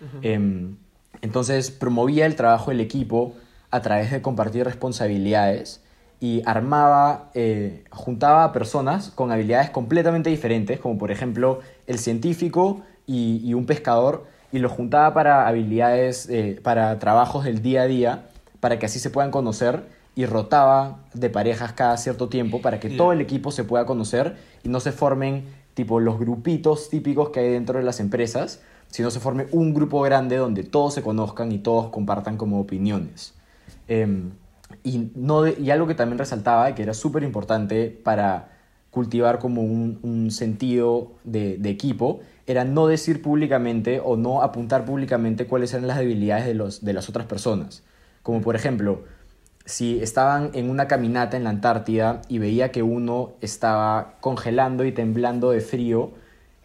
Uh 0.00 0.04
-huh. 0.04 0.20
eh, 0.24 0.74
entonces 1.20 1.70
promovía 1.70 2.26
el 2.26 2.34
trabajo 2.34 2.72
del 2.72 2.80
equipo 2.80 3.36
a 3.72 3.80
través 3.80 4.12
de 4.12 4.22
compartir 4.22 4.64
responsabilidades 4.64 5.82
y 6.20 6.42
armaba, 6.46 7.30
eh, 7.34 7.82
juntaba 7.90 8.44
a 8.44 8.52
personas 8.52 9.10
con 9.10 9.32
habilidades 9.32 9.70
completamente 9.70 10.30
diferentes, 10.30 10.78
como 10.78 10.96
por 10.96 11.10
ejemplo 11.10 11.58
el 11.88 11.98
científico 11.98 12.82
y, 13.06 13.40
y 13.42 13.54
un 13.54 13.66
pescador, 13.66 14.24
y 14.52 14.58
los 14.58 14.70
juntaba 14.70 15.12
para 15.14 15.48
habilidades, 15.48 16.28
eh, 16.28 16.60
para 16.62 16.98
trabajos 17.00 17.44
del 17.44 17.60
día 17.60 17.82
a 17.82 17.86
día, 17.86 18.26
para 18.60 18.78
que 18.78 18.86
así 18.86 19.00
se 19.00 19.10
puedan 19.10 19.32
conocer, 19.32 19.82
y 20.14 20.26
rotaba 20.26 20.98
de 21.14 21.30
parejas 21.30 21.72
cada 21.72 21.96
cierto 21.96 22.28
tiempo 22.28 22.60
para 22.60 22.78
que 22.78 22.90
yeah. 22.90 22.98
todo 22.98 23.12
el 23.12 23.20
equipo 23.22 23.50
se 23.50 23.64
pueda 23.64 23.86
conocer 23.86 24.36
y 24.62 24.68
no 24.68 24.78
se 24.78 24.92
formen 24.92 25.46
tipo 25.74 26.00
los 26.00 26.18
grupitos 26.20 26.90
típicos 26.90 27.30
que 27.30 27.40
hay 27.40 27.48
dentro 27.48 27.78
de 27.78 27.84
las 27.84 27.98
empresas, 27.98 28.60
sino 28.88 29.10
se 29.10 29.20
forme 29.20 29.46
un 29.52 29.72
grupo 29.72 30.02
grande 30.02 30.36
donde 30.36 30.64
todos 30.64 30.92
se 30.92 31.02
conozcan 31.02 31.50
y 31.50 31.58
todos 31.58 31.88
compartan 31.88 32.36
como 32.36 32.60
opiniones. 32.60 33.32
Eh, 33.88 34.30
y, 34.84 35.70
algo 35.70 35.86
que 35.86 35.94
también 35.94 36.18
resaltaba, 36.18 36.74
que 36.74 36.82
era 36.82 36.94
súper 36.94 37.22
importante 37.22 37.88
para 37.88 38.48
cultivar 38.90 39.38
como 39.38 39.62
un, 39.62 40.30
sentido 40.30 41.12
de, 41.24 41.56
de, 41.58 41.70
equipo, 41.70 42.20
era 42.46 42.64
no 42.64 42.86
decir 42.86 43.22
públicamente 43.22 44.00
o 44.04 44.16
no 44.16 44.42
apuntar 44.42 44.84
públicamente 44.84 45.46
cuáles 45.46 45.72
eran 45.72 45.86
las 45.86 45.98
debilidades 45.98 46.46
de, 46.46 46.54
los, 46.54 46.84
de 46.84 46.92
las 46.92 47.08
otras 47.08 47.26
personas. 47.26 47.82
Como 48.22 48.42
por 48.42 48.54
ejemplo, 48.54 49.04
si 49.64 50.00
estaban 50.00 50.50
en 50.54 50.68
una 50.68 50.88
caminata 50.88 51.36
en 51.36 51.44
la 51.44 51.50
Antártida 51.50 52.22
y 52.28 52.38
veía 52.38 52.70
que 52.70 52.82
uno 52.82 53.32
estaba 53.40 54.16
congelando 54.20 54.84
y 54.84 54.92
temblando 54.92 55.50
de 55.50 55.60
frío, 55.60 56.12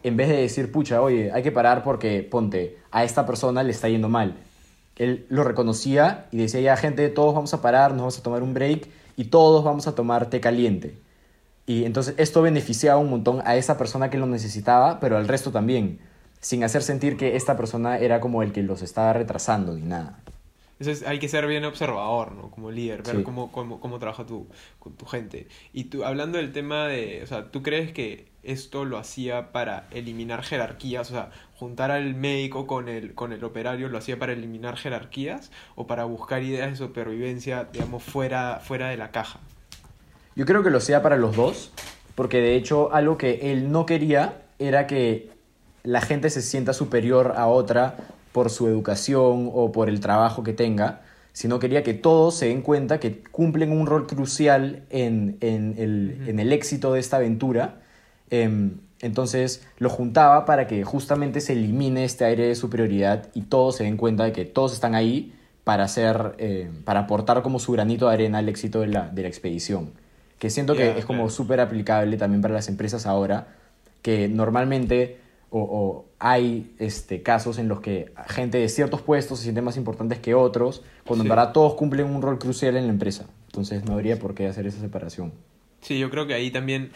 en 0.02 0.16
vez 0.16 0.28
de 0.28 0.36
decir, 0.36 0.70
pucha, 0.70 1.00
oye, 1.00 1.32
hay 1.32 1.42
que 1.42 1.52
parar 1.52 1.82
porque, 1.82 2.22
ponte, 2.22 2.78
a 2.90 3.04
esta 3.04 3.26
persona 3.26 3.62
le 3.62 3.70
está 3.70 3.88
yendo 3.88 4.08
mal 4.08 4.36
él 4.98 5.26
lo 5.28 5.44
reconocía 5.44 6.26
y 6.30 6.38
decía, 6.38 6.60
ya 6.60 6.76
gente, 6.76 7.08
todos 7.08 7.34
vamos 7.34 7.54
a 7.54 7.62
parar, 7.62 7.92
nos 7.92 8.00
vamos 8.00 8.18
a 8.18 8.22
tomar 8.22 8.42
un 8.42 8.54
break 8.54 8.88
y 9.16 9.24
todos 9.24 9.64
vamos 9.64 9.86
a 9.86 9.94
tomar 9.94 10.30
té 10.30 10.40
caliente. 10.40 10.94
Y 11.66 11.84
entonces 11.84 12.14
esto 12.18 12.42
beneficiaba 12.42 12.98
un 12.98 13.10
montón 13.10 13.42
a 13.44 13.56
esa 13.56 13.76
persona 13.76 14.10
que 14.10 14.18
lo 14.18 14.26
necesitaba, 14.26 15.00
pero 15.00 15.16
al 15.16 15.28
resto 15.28 15.50
también, 15.52 16.00
sin 16.40 16.64
hacer 16.64 16.82
sentir 16.82 17.16
que 17.16 17.36
esta 17.36 17.56
persona 17.56 17.98
era 17.98 18.20
como 18.20 18.42
el 18.42 18.52
que 18.52 18.62
los 18.62 18.82
estaba 18.82 19.12
retrasando 19.12 19.74
ni 19.74 19.82
nada. 19.82 20.18
Entonces 20.78 21.06
hay 21.06 21.18
que 21.18 21.28
ser 21.28 21.46
bien 21.46 21.64
observador, 21.64 22.32
¿no? 22.32 22.50
Como 22.50 22.70
líder, 22.70 23.02
ver 23.02 23.16
sí. 23.16 23.22
cómo, 23.22 23.50
cómo, 23.50 23.80
cómo 23.80 23.98
trabaja 23.98 24.24
tu, 24.24 24.46
con 24.78 24.94
tu 24.94 25.06
gente. 25.06 25.48
Y 25.72 25.84
tú, 25.84 26.04
hablando 26.04 26.38
del 26.38 26.52
tema 26.52 26.86
de, 26.86 27.20
o 27.24 27.26
sea, 27.26 27.50
¿tú 27.50 27.62
crees 27.62 27.92
que 27.92 28.28
esto 28.44 28.84
lo 28.84 28.96
hacía 28.96 29.50
para 29.50 29.88
eliminar 29.90 30.42
jerarquías? 30.42 31.10
O 31.10 31.14
sea, 31.14 31.30
juntar 31.58 31.90
al 31.90 32.14
médico 32.14 32.68
con 32.68 32.88
el, 32.88 33.14
con 33.14 33.32
el 33.32 33.42
operario 33.42 33.88
lo 33.88 33.98
hacía 33.98 34.16
para 34.16 34.32
eliminar 34.32 34.76
jerarquías 34.76 35.50
o 35.74 35.88
para 35.88 36.04
buscar 36.04 36.42
ideas 36.42 36.70
de 36.70 36.76
supervivencia, 36.76 37.66
digamos, 37.72 38.04
fuera, 38.04 38.60
fuera 38.62 38.88
de 38.90 38.96
la 38.96 39.10
caja? 39.10 39.40
Yo 40.36 40.46
creo 40.46 40.62
que 40.62 40.70
lo 40.70 40.78
hacía 40.78 41.02
para 41.02 41.16
los 41.16 41.34
dos, 41.34 41.72
porque 42.14 42.40
de 42.40 42.54
hecho 42.54 42.94
algo 42.94 43.18
que 43.18 43.50
él 43.50 43.72
no 43.72 43.86
quería 43.86 44.42
era 44.60 44.86
que 44.86 45.30
la 45.82 46.00
gente 46.00 46.30
se 46.30 46.42
sienta 46.42 46.72
superior 46.72 47.34
a 47.36 47.48
otra 47.48 47.96
por 48.30 48.50
su 48.50 48.68
educación 48.68 49.50
o 49.52 49.72
por 49.72 49.88
el 49.88 49.98
trabajo 49.98 50.44
que 50.44 50.52
tenga, 50.52 51.02
sino 51.32 51.58
quería 51.58 51.82
que 51.82 51.94
todos 51.94 52.36
se 52.36 52.46
den 52.46 52.62
cuenta 52.62 53.00
que 53.00 53.20
cumplen 53.32 53.72
un 53.72 53.86
rol 53.86 54.06
crucial 54.06 54.84
en, 54.90 55.38
en, 55.40 55.74
el, 55.76 56.28
en 56.28 56.38
el 56.38 56.52
éxito 56.52 56.92
de 56.92 57.00
esta 57.00 57.16
aventura 57.16 57.80
entonces 59.00 59.66
lo 59.78 59.88
juntaba 59.90 60.44
para 60.44 60.66
que 60.66 60.84
justamente 60.84 61.40
se 61.40 61.52
elimine 61.52 62.04
este 62.04 62.24
aire 62.24 62.46
de 62.46 62.54
superioridad 62.54 63.28
y 63.34 63.42
todos 63.42 63.76
se 63.76 63.84
den 63.84 63.96
cuenta 63.96 64.24
de 64.24 64.32
que 64.32 64.44
todos 64.44 64.72
están 64.72 64.94
ahí 64.94 65.34
para 65.64 65.84
hacer, 65.84 66.34
eh, 66.38 66.70
para 66.84 67.00
aportar 67.00 67.42
como 67.42 67.58
su 67.58 67.72
granito 67.72 68.08
de 68.08 68.14
arena 68.14 68.38
al 68.38 68.48
éxito 68.48 68.80
de 68.80 68.88
la, 68.88 69.08
de 69.08 69.22
la 69.22 69.28
expedición. 69.28 69.90
Que 70.38 70.50
siento 70.50 70.74
que 70.74 70.98
es 70.98 71.04
como 71.04 71.28
súper 71.30 71.60
aplicable 71.60 72.16
también 72.16 72.40
para 72.42 72.54
las 72.54 72.68
empresas 72.68 73.06
ahora, 73.06 73.48
que 74.02 74.28
normalmente 74.28 75.18
o, 75.50 75.60
o 75.60 76.04
hay 76.18 76.74
este, 76.78 77.22
casos 77.22 77.58
en 77.58 77.68
los 77.68 77.80
que 77.80 78.12
gente 78.28 78.58
de 78.58 78.68
ciertos 78.68 79.00
puestos 79.02 79.38
se 79.38 79.44
sienten 79.44 79.64
más 79.64 79.76
importantes 79.76 80.18
que 80.18 80.34
otros, 80.34 80.82
cuando 81.06 81.24
Sí. 81.24 81.26
en 81.26 81.36
verdad 81.36 81.52
todos 81.52 81.74
cumplen 81.74 82.06
un 82.06 82.22
rol 82.22 82.38
crucial 82.38 82.76
en 82.76 82.84
la 82.86 82.92
empresa. 82.92 83.26
Entonces 83.46 83.84
no 83.84 83.94
habría 83.94 84.18
por 84.18 84.34
qué 84.34 84.46
hacer 84.46 84.66
esa 84.66 84.78
separación. 84.80 85.32
Sí, 85.80 85.98
yo 85.98 86.10
creo 86.10 86.26
que 86.26 86.34
ahí 86.34 86.50
también 86.50 86.90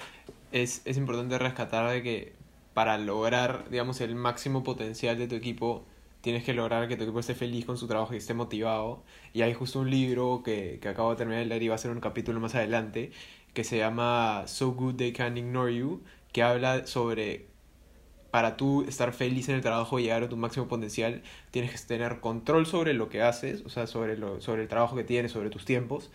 es, 0.53 0.83
es 0.85 0.97
importante 0.97 1.39
rescatar 1.39 1.91
de 1.91 2.03
que 2.03 2.33
para 2.75 2.99
lograr, 2.99 3.69
digamos, 3.71 4.01
el 4.01 4.15
máximo 4.15 4.63
potencial 4.65 5.19
de 5.19 5.29
tu 5.29 5.35
equipo, 5.35 5.85
tienes 6.23 6.45
que 6.45 6.55
lograr 6.55 6.89
que 6.89 6.97
tu 6.97 7.05
equipo 7.05 7.21
esté 7.21 7.35
feliz 7.35 7.65
con 7.67 7.77
su 7.77 7.87
trabajo 7.87 8.15
y 8.15 8.19
esté 8.19 8.35
motivado. 8.35 9.03
Y 9.33 9.43
hay 9.43 9.55
justo 9.55 9.81
un 9.81 9.91
libro 9.91 10.43
que, 10.45 10.79
que 10.81 10.89
acabo 10.89 11.11
de 11.11 11.17
terminar 11.17 11.43
de 11.43 11.47
leer 11.49 11.63
y 11.63 11.69
va 11.69 11.75
a 11.77 11.79
ser 11.79 11.91
un 11.91 12.01
capítulo 12.01 12.41
más 12.41 12.55
adelante, 12.55 13.13
que 13.55 13.65
se 13.65 13.79
llama 13.79 14.45
So 14.47 14.73
Good 14.73 14.97
They 14.97 15.13
Can 15.13 15.37
Ignore 15.37 15.75
You, 15.75 16.03
que 16.33 16.43
habla 16.43 16.87
sobre 16.87 17.53
para 18.33 18.57
tú 18.57 18.83
estar 18.89 19.13
feliz 19.13 19.51
en 19.51 19.57
el 19.57 19.61
trabajo 19.61 19.99
y 19.99 20.05
llegar 20.05 20.23
a 20.23 20.29
tu 20.29 20.39
máximo 20.39 20.67
potencial, 20.67 21.23
tienes 21.51 21.71
que 21.71 21.87
tener 21.87 22.21
control 22.21 22.65
sobre 22.67 22.95
lo 22.95 23.11
que 23.11 23.21
haces, 23.21 23.63
o 23.67 23.69
sea, 23.69 23.87
sobre, 23.87 24.17
lo, 24.17 24.41
sobre 24.41 24.63
el 24.63 24.69
trabajo 24.69 24.97
que 24.97 25.05
tienes, 25.05 25.33
sobre 25.33 25.51
tus 25.51 25.67
tiempos. 25.67 26.11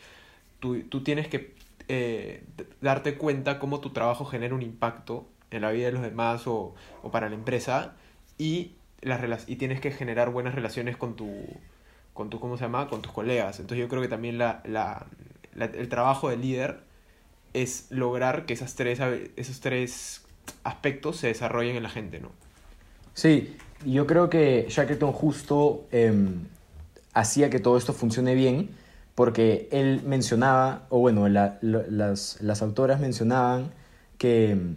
Tú, 0.60 0.82
tú 0.90 1.04
tienes 1.04 1.28
que 1.28 1.54
eh, 1.88 2.44
darte 2.82 3.18
cuenta 3.18 3.60
cómo 3.60 3.80
tu 3.80 3.92
trabajo 3.92 4.26
genera 4.26 4.56
un 4.56 4.62
impacto 4.62 5.28
en 5.52 5.62
la 5.62 5.72
vida 5.72 5.86
de 5.88 5.92
los 5.94 6.02
demás 6.02 6.48
o, 6.48 6.76
o 7.02 7.12
para 7.12 7.30
la 7.30 7.36
empresa 7.36 7.94
y, 8.38 8.74
las 9.02 9.48
y 9.48 9.56
tienes 9.56 9.80
que 9.80 9.92
generar 9.92 10.32
buenas 10.32 10.56
relaciones 10.56 10.98
con 10.98 11.16
tu, 11.16 11.30
con 12.14 12.30
tu, 12.30 12.40
¿cómo 12.40 12.58
se 12.58 12.64
llama? 12.64 12.88
Con 12.88 13.02
tus 13.02 13.12
colegas. 13.12 13.60
Entonces 13.60 13.80
yo 13.80 13.88
creo 13.90 14.02
que 14.02 14.08
también 14.08 14.38
la, 14.38 14.62
la, 14.66 15.08
el 15.56 15.88
trabajo 15.90 16.30
del 16.30 16.42
líder 16.42 16.82
es 17.54 17.88
lograr 17.90 18.46
que 18.46 18.54
esas 18.54 18.76
tres, 18.76 19.00
esos 19.36 19.60
tres 19.60 20.26
aspectos 20.64 21.18
se 21.18 21.28
desarrollen 21.28 21.76
en 21.76 21.84
la 21.84 21.90
gente, 21.90 22.20
¿no? 22.20 22.32
Sí, 23.14 23.56
yo 23.86 24.06
creo 24.06 24.30
que 24.30 24.68
Shackleton 24.70 25.12
justo 25.12 25.88
em, 25.92 26.46
hacía 27.14 27.50
que 27.50 27.60
todo 27.60 27.78
esto 27.78 27.94
funcione 27.94 28.36
bien 28.36 28.70
porque 29.18 29.68
él 29.72 30.04
mencionaba, 30.06 30.86
o 30.90 31.00
bueno, 31.00 31.28
las, 31.28 32.38
las 32.40 32.62
autoras 32.62 33.00
mencionaban 33.00 33.72
que 34.20 34.52
em, 34.52 34.76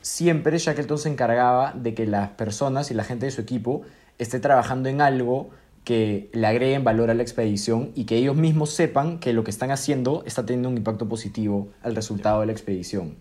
siempre 0.00 0.56
Shackleton 0.56 0.96
se 0.96 1.08
encargaba 1.08 1.72
de 1.72 1.92
que 1.92 2.06
las 2.06 2.28
personas 2.30 2.92
y 2.92 2.94
la 2.94 3.02
gente 3.02 3.26
de 3.26 3.32
su 3.32 3.40
equipo 3.40 3.82
esté 4.18 4.38
trabajando 4.38 4.88
en 4.88 5.00
algo 5.00 5.50
que 5.82 6.30
le 6.34 6.46
agreguen 6.46 6.84
valor 6.84 7.10
a 7.10 7.14
la 7.14 7.22
expedición 7.24 7.90
y 7.96 8.04
que 8.04 8.16
ellos 8.16 8.36
mismos 8.36 8.70
sepan 8.70 9.18
que 9.18 9.32
lo 9.32 9.42
que 9.42 9.50
están 9.50 9.72
haciendo 9.72 10.22
está 10.24 10.46
teniendo 10.46 10.68
un 10.68 10.76
impacto 10.76 11.08
positivo 11.08 11.70
al 11.82 11.96
resultado 11.96 12.42
de 12.42 12.46
la 12.46 12.52
expedición. 12.52 13.16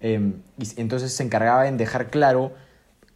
Em, 0.00 0.42
y 0.58 0.80
entonces 0.80 1.12
se 1.12 1.22
encargaba 1.22 1.68
en 1.68 1.76
dejar 1.76 2.10
claro 2.10 2.50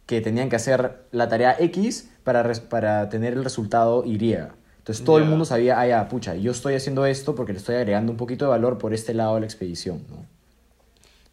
que 0.05 0.21
tenían 0.21 0.47
que 0.47 0.55
hacer 0.55 1.03
la 1.11 1.27
tarea 1.27 1.57
X 1.59 2.09
para, 2.23 2.49
para 2.69 3.09
tener 3.09 3.33
el 3.33 3.43
resultado 3.43 4.05
Y. 4.05 4.37
Entonces 4.81 5.05
todo 5.05 5.19
el 5.19 5.25
mundo 5.25 5.45
sabía, 5.45 5.79
ah, 5.79 5.85
ya, 5.85 6.07
pucha, 6.07 6.33
yo 6.33 6.51
estoy 6.51 6.73
haciendo 6.73 7.05
esto 7.05 7.35
porque 7.35 7.53
le 7.53 7.59
estoy 7.59 7.75
agregando 7.75 8.11
un 8.11 8.17
poquito 8.17 8.45
de 8.45 8.49
valor 8.49 8.79
por 8.79 8.95
este 8.95 9.13
lado 9.13 9.35
de 9.35 9.41
la 9.41 9.45
expedición, 9.45 10.03
¿no? 10.09 10.25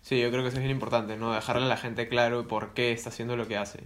Sí, 0.02 0.20
yo 0.20 0.30
creo 0.30 0.42
que 0.42 0.48
eso 0.48 0.58
es 0.58 0.62
bien 0.62 0.74
importante, 0.74 1.16
¿no? 1.16 1.32
Dejarle 1.32 1.64
a 1.64 1.68
la 1.68 1.78
gente 1.78 2.08
claro 2.08 2.46
por 2.46 2.74
qué 2.74 2.92
está 2.92 3.08
haciendo 3.08 3.36
lo 3.36 3.48
que 3.48 3.56
hace. 3.56 3.80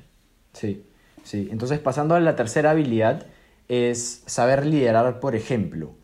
Sí, 0.52 0.85
sí. 1.23 1.49
Entonces 1.52 1.78
pasando 1.78 2.16
a 2.16 2.21
la 2.21 2.35
tercera 2.35 2.73
habilidad 2.73 3.26
es 3.69 4.25
saber 4.26 4.66
liderar 4.66 5.21
por 5.21 5.37
ejemplo. 5.37 5.95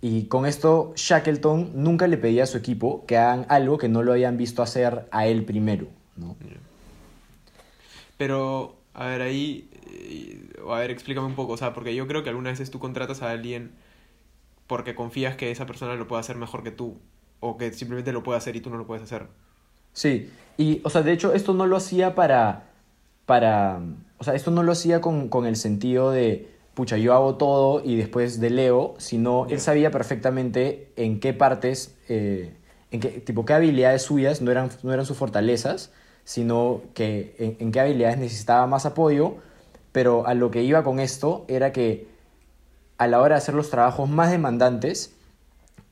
Y 0.00 0.24
con 0.24 0.46
esto 0.46 0.94
Shackleton 0.96 1.72
nunca 1.74 2.06
le 2.06 2.16
pedía 2.16 2.44
a 2.44 2.46
su 2.46 2.56
equipo 2.56 3.04
que 3.04 3.18
hagan 3.18 3.44
algo 3.50 3.76
que 3.76 3.88
no 3.88 4.02
lo 4.02 4.12
habían 4.12 4.38
visto 4.38 4.62
hacer 4.62 5.06
a 5.10 5.26
él 5.26 5.44
primero, 5.44 5.88
¿no? 6.16 6.34
Pero, 8.16 8.76
a 8.94 9.06
ver, 9.06 9.22
ahí, 9.22 9.68
eh, 9.98 10.62
a 10.70 10.78
ver, 10.78 10.90
explícame 10.90 11.26
un 11.26 11.34
poco, 11.34 11.52
o 11.54 11.56
sea, 11.56 11.72
porque 11.72 11.94
yo 11.94 12.06
creo 12.06 12.22
que 12.22 12.30
algunas 12.30 12.52
veces 12.54 12.70
tú 12.70 12.78
contratas 12.78 13.22
a 13.22 13.30
alguien 13.30 13.72
porque 14.66 14.94
confías 14.94 15.36
que 15.36 15.50
esa 15.50 15.66
persona 15.66 15.94
lo 15.94 16.08
puede 16.08 16.20
hacer 16.20 16.36
mejor 16.36 16.62
que 16.62 16.70
tú, 16.72 16.98
o 17.40 17.56
que 17.56 17.72
simplemente 17.72 18.12
lo 18.12 18.22
puede 18.22 18.38
hacer 18.38 18.56
y 18.56 18.60
tú 18.60 18.70
no 18.70 18.76
lo 18.78 18.86
puedes 18.86 19.02
hacer. 19.04 19.28
Sí, 19.92 20.30
y, 20.58 20.80
o 20.84 20.90
sea, 20.90 21.02
de 21.02 21.12
hecho, 21.12 21.32
esto 21.32 21.54
no 21.54 21.66
lo 21.66 21.76
hacía 21.76 22.14
para, 22.14 22.64
para, 23.26 23.80
o 24.18 24.24
sea, 24.24 24.34
esto 24.34 24.50
no 24.50 24.62
lo 24.62 24.72
hacía 24.72 25.00
con, 25.00 25.28
con 25.28 25.46
el 25.46 25.56
sentido 25.56 26.10
de, 26.10 26.48
pucha, 26.74 26.96
yo 26.98 27.14
hago 27.14 27.36
todo 27.36 27.82
y 27.84 27.96
después 27.96 28.40
deleo, 28.40 28.94
sino 28.98 29.46
Ya. 29.46 29.54
él 29.54 29.60
sabía 29.60 29.90
perfectamente 29.90 30.92
en 30.96 31.20
qué 31.20 31.32
partes, 31.32 31.96
eh, 32.08 32.54
en 32.90 33.00
qué, 33.00 33.08
tipo, 33.20 33.44
qué 33.44 33.54
habilidades 33.54 34.02
suyas 34.02 34.42
no 34.42 34.50
eran, 34.50 34.70
no 34.82 34.92
eran 34.92 35.06
sus 35.06 35.16
fortalezas, 35.16 35.92
sino 36.24 36.82
que 36.94 37.34
en, 37.38 37.56
en 37.60 37.72
qué 37.72 37.80
habilidades 37.80 38.18
necesitaba 38.18 38.66
más 38.66 38.84
apoyo, 38.84 39.36
pero 39.96 40.26
a 40.26 40.34
lo 40.34 40.50
que 40.50 40.62
iba 40.62 40.84
con 40.84 41.00
esto 41.00 41.46
era 41.48 41.72
que 41.72 42.06
a 42.98 43.06
la 43.06 43.18
hora 43.18 43.36
de 43.36 43.38
hacer 43.38 43.54
los 43.54 43.70
trabajos 43.70 44.10
más 44.10 44.30
demandantes, 44.30 45.14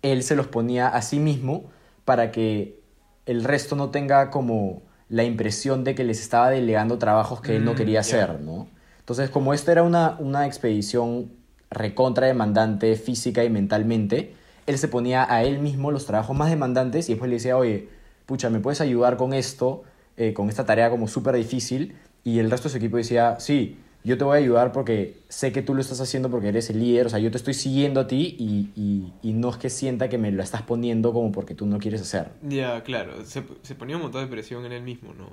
él 0.03 0.23
se 0.23 0.37
los 0.37 0.47
ponía 0.47 0.89
a 0.89 1.01
sí 1.01 1.19
mismo 1.19 1.71
para 2.05 2.31
que 2.31 2.83
el 3.25 3.45
resto 3.45 3.77
no 3.77 3.89
tenga 3.89 4.29
como 4.29 4.83
la 5.09 5.25
impresión 5.25 5.85
de 5.85 5.95
que 5.95 6.05
les 6.05 6.21
estaba 6.21 6.51
delegando 6.51 6.99
trabajos 6.99 7.41
que 7.41 7.57
él 7.57 7.65
no 7.65 7.73
Mm, 7.73 7.77
quería 7.77 8.01
hacer, 8.01 8.43
¿no? 8.43 8.69
Entonces, 8.99 9.31
como 9.31 9.55
esta 9.55 9.73
era 9.73 9.83
una, 9.83 10.17
una 10.19 10.45
expedición 10.45 11.31
recontra 11.71 12.27
demandante 12.27 12.97
física 12.97 13.43
y 13.43 13.49
mentalmente, 13.49 14.35
él 14.67 14.77
se 14.77 14.89
ponía 14.89 15.27
a 15.33 15.45
él 15.45 15.61
mismo 15.61 15.91
los 15.93 16.05
trabajos 16.05 16.37
más 16.37 16.51
demandantes 16.51 17.09
y 17.09 17.13
después 17.15 17.31
le 17.31 17.37
decía, 17.37 17.57
oye, 17.57 17.89
pucha, 18.27 18.51
¿me 18.51 18.61
puedes 18.61 18.83
ayudar 18.83 19.17
con 19.17 19.33
esto, 19.33 19.83
eh, 20.19 20.35
con 20.35 20.51
esta 20.51 20.67
tarea 20.67 20.91
como 20.91 21.09
súper 21.09 21.37
difícil? 21.37 21.97
Y 22.23 22.39
el 22.39 22.51
resto 22.51 22.69
de 22.69 22.73
su 22.73 22.77
equipo 22.77 22.99
decía, 22.99 23.37
sí, 23.41 23.79
yo 24.05 24.19
te 24.19 24.25
voy 24.25 24.37
a 24.37 24.41
ayudar 24.41 24.73
porque 24.73 25.17
sé 25.29 25.53
que 25.53 25.63
tú 25.63 25.75
lo 25.75 25.81
estás 25.81 26.01
haciendo 26.01 26.31
porque 26.31 26.49
eres 26.49 26.71
el 26.71 26.79
líder, 26.81 27.07
o 27.07 27.09
sea, 27.11 27.19
yo 27.19 27.31
te 27.31 27.39
estoy 27.39 27.55
siguiendo 27.55 28.01
a 28.01 28.07
ti 28.07 28.37
y, 28.39 28.71
y, 28.77 29.13
y 29.23 29.33
no 29.33 29.51
es 29.51 29.57
que 29.57 29.71
sienta 29.71 30.09
que 30.09 30.19
me 30.19 30.31
lo 30.31 30.43
estás 30.43 30.63
poniendo 30.63 31.13
como 31.13 31.33
porque 31.33 31.55
tú 31.55 31.67
no 31.67 31.79
quieres 31.79 32.03
hacer. 32.03 32.29
Ya, 32.43 32.83
claro, 32.85 33.25
se, 33.25 33.45
se 33.63 33.75
ponía 33.75 33.97
un 33.97 34.03
montón 34.03 34.23
de 34.25 34.31
presión 34.31 34.65
en 34.67 34.73
él 34.73 34.83
mismo, 34.83 35.15
¿no? 35.15 35.33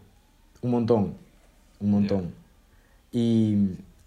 Un 0.62 0.72
montón, 0.72 1.16
un 1.80 1.92
montón. 1.92 2.34
Y 3.12 3.56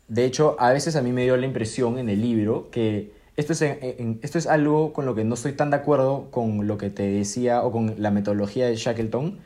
de 0.08 0.24
hecho, 0.24 0.56
a 0.60 0.72
veces 0.72 0.96
a 0.96 1.02
mí 1.02 1.12
me 1.12 1.24
dio 1.24 1.36
la 1.36 1.46
impresión 1.46 1.98
en 1.98 2.08
el 2.08 2.20
libro 2.22 2.70
que 2.70 3.12
esto 3.36 3.52
es, 3.54 3.62
en- 3.62 3.78
en- 3.82 4.20
esto 4.22 4.38
es 4.38 4.46
algo 4.46 4.92
con 4.92 5.06
lo 5.06 5.14
que 5.14 5.24
no 5.24 5.34
estoy 5.34 5.52
tan 5.52 5.70
de 5.70 5.76
acuerdo 5.76 6.30
con 6.30 6.66
lo 6.66 6.78
que 6.78 6.90
te 6.90 7.04
decía 7.04 7.62
o 7.62 7.72
con 7.72 7.94
la 7.98 8.10
metodología 8.10 8.66
de 8.66 8.76
Shackleton. 8.76 9.38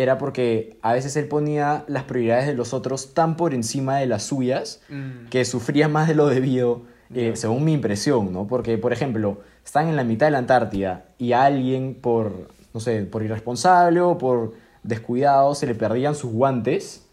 Era 0.00 0.16
porque 0.16 0.78
a 0.80 0.94
veces 0.94 1.14
él 1.16 1.26
ponía 1.28 1.84
las 1.86 2.04
prioridades 2.04 2.46
de 2.46 2.54
los 2.54 2.72
otros 2.72 3.12
tan 3.12 3.36
por 3.36 3.52
encima 3.52 3.98
de 3.98 4.06
las 4.06 4.22
suyas 4.22 4.80
Mm, 4.88 5.28
que 5.28 5.44
sufría 5.44 5.88
más 5.88 6.08
de 6.08 6.14
lo 6.14 6.26
debido, 6.26 6.82
eh, 7.14 7.32
según 7.34 7.64
mi 7.64 7.72
impresión, 7.72 8.32
¿no? 8.32 8.46
Porque, 8.46 8.78
por 8.78 8.92
ejemplo, 8.92 9.40
están 9.64 9.88
en 9.88 9.96
la 9.96 10.04
mitad 10.04 10.26
de 10.26 10.30
la 10.32 10.38
Antártida 10.38 11.04
y 11.18 11.32
a 11.32 11.44
alguien 11.44 11.94
por, 12.00 12.48
no 12.72 12.80
sé, 12.80 13.02
por 13.02 13.22
irresponsable 13.22 14.00
o 14.00 14.16
por 14.16 14.54
descuidado 14.82 15.54
se 15.54 15.66
le 15.66 15.74
perdían 15.74 16.14
sus 16.14 16.32
guantes, 16.32 17.06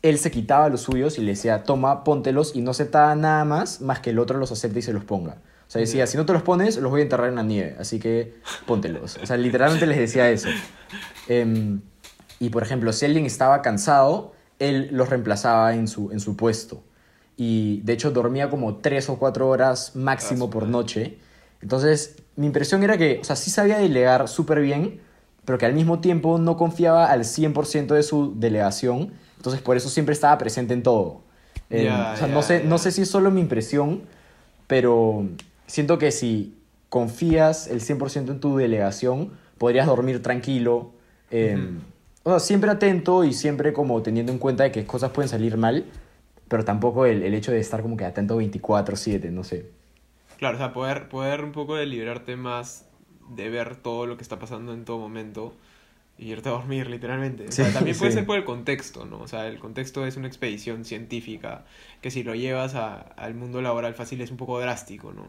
él 0.00 0.18
se 0.18 0.30
quitaba 0.30 0.68
los 0.68 0.82
suyos 0.82 1.18
y 1.18 1.22
le 1.22 1.32
decía, 1.32 1.64
toma, 1.64 2.04
póntelos 2.04 2.54
y 2.54 2.62
no 2.62 2.70
aceptaba 2.70 3.14
nada 3.16 3.44
más 3.44 3.80
más 3.80 4.00
que 4.00 4.10
el 4.10 4.18
otro 4.18 4.38
los 4.38 4.50
acepte 4.52 4.78
y 4.78 4.82
se 4.82 4.92
los 4.92 5.04
ponga. 5.04 5.36
O 5.66 5.70
sea, 5.70 5.80
decía, 5.80 6.06
si 6.06 6.16
no 6.16 6.24
te 6.24 6.32
los 6.32 6.42
pones, 6.42 6.78
los 6.78 6.90
voy 6.90 7.00
a 7.00 7.02
enterrar 7.02 7.28
en 7.28 7.34
la 7.34 7.42
nieve, 7.42 7.76
así 7.78 7.98
que 7.98 8.36
póntelos. 8.66 9.18
O 9.22 9.26
sea, 9.26 9.36
literalmente 9.36 9.86
les 9.86 9.98
decía 9.98 10.30
eso. 10.30 10.48
Em, 11.28 11.82
y 12.40 12.50
por 12.50 12.62
ejemplo, 12.62 12.92
si 12.92 13.04
alguien 13.04 13.26
estaba 13.26 13.62
cansado, 13.62 14.32
él 14.58 14.88
los 14.92 15.08
reemplazaba 15.08 15.74
en 15.74 15.88
su, 15.88 16.10
en 16.12 16.20
su 16.20 16.36
puesto. 16.36 16.82
Y 17.36 17.80
de 17.82 17.92
hecho 17.92 18.10
dormía 18.10 18.50
como 18.50 18.76
tres 18.76 19.08
o 19.08 19.18
cuatro 19.18 19.48
horas 19.48 19.94
máximo 19.94 20.50
por 20.50 20.66
noche. 20.66 21.18
Entonces, 21.62 22.16
mi 22.36 22.46
impresión 22.46 22.82
era 22.82 22.98
que, 22.98 23.18
o 23.20 23.24
sea, 23.24 23.36
sí 23.36 23.50
sabía 23.50 23.78
delegar 23.78 24.28
súper 24.28 24.60
bien, 24.60 25.00
pero 25.44 25.58
que 25.58 25.66
al 25.66 25.72
mismo 25.72 26.00
tiempo 26.00 26.38
no 26.38 26.56
confiaba 26.56 27.10
al 27.10 27.24
100% 27.24 27.94
de 27.94 28.02
su 28.02 28.34
delegación. 28.36 29.12
Entonces, 29.36 29.62
por 29.62 29.76
eso 29.76 29.88
siempre 29.88 30.12
estaba 30.12 30.36
presente 30.36 30.74
en 30.74 30.82
todo. 30.82 31.22
O 31.70 32.16
sea, 32.16 32.26
no, 32.28 32.42
sé, 32.42 32.64
no 32.64 32.78
sé 32.78 32.90
si 32.92 33.02
es 33.02 33.10
solo 33.10 33.30
mi 33.30 33.40
impresión, 33.40 34.02
pero 34.66 35.26
siento 35.66 35.98
que 35.98 36.12
si 36.12 36.56
confías 36.88 37.66
el 37.68 37.80
100% 37.80 38.30
en 38.30 38.40
tu 38.40 38.56
delegación, 38.56 39.32
podrías 39.58 39.86
dormir 39.86 40.22
tranquilo. 40.22 40.92
em, 41.30 41.80
O 42.28 42.30
sea, 42.30 42.40
siempre 42.40 42.70
atento 42.70 43.24
y 43.24 43.32
siempre 43.32 43.72
como 43.72 44.02
teniendo 44.02 44.32
en 44.32 44.38
cuenta 44.38 44.64
de 44.64 44.72
que 44.72 44.84
cosas 44.86 45.12
pueden 45.12 45.28
salir 45.30 45.56
mal, 45.56 45.84
pero 46.48 46.64
tampoco 46.64 47.06
el, 47.06 47.22
el 47.22 47.34
hecho 47.34 47.52
de 47.52 47.60
estar 47.60 47.82
como 47.82 47.96
que 47.96 48.04
atento 48.04 48.36
24/7, 48.36 49.30
no 49.30 49.44
sé. 49.44 49.66
Claro, 50.38 50.56
o 50.56 50.58
sea, 50.58 50.72
poder, 50.72 51.08
poder 51.08 51.42
un 51.44 51.52
poco 51.52 51.74
de 51.76 51.86
liberarte 51.86 52.36
más 52.36 52.86
de 53.30 53.50
ver 53.50 53.76
todo 53.76 54.06
lo 54.06 54.16
que 54.16 54.22
está 54.22 54.38
pasando 54.38 54.72
en 54.72 54.84
todo 54.84 54.98
momento 54.98 55.54
y 56.18 56.30
irte 56.32 56.48
a 56.48 56.52
dormir, 56.52 56.88
literalmente. 56.90 57.50
O 57.52 57.52
Sí, 57.52 57.62
sea, 57.62 57.72
también 57.72 57.98
puede 57.98 58.12
sí. 58.12 58.18
ser 58.18 58.26
por 58.26 58.36
el 58.38 58.44
contexto, 58.44 59.06
¿no? 59.06 59.20
O 59.20 59.28
sea, 59.28 59.48
el 59.48 59.58
contexto 59.60 60.06
es 60.06 60.16
una 60.16 60.28
expedición 60.28 60.84
científica 60.84 61.64
que 62.02 62.10
si 62.10 62.22
lo 62.24 62.34
llevas 62.36 62.74
a- 62.76 62.98
al 63.00 63.34
mundo 63.34 63.62
laboral 63.62 63.94
fácil 63.94 64.20
es 64.22 64.30
un 64.30 64.36
poco 64.38 64.60
drástico, 64.60 65.12
¿no? 65.12 65.28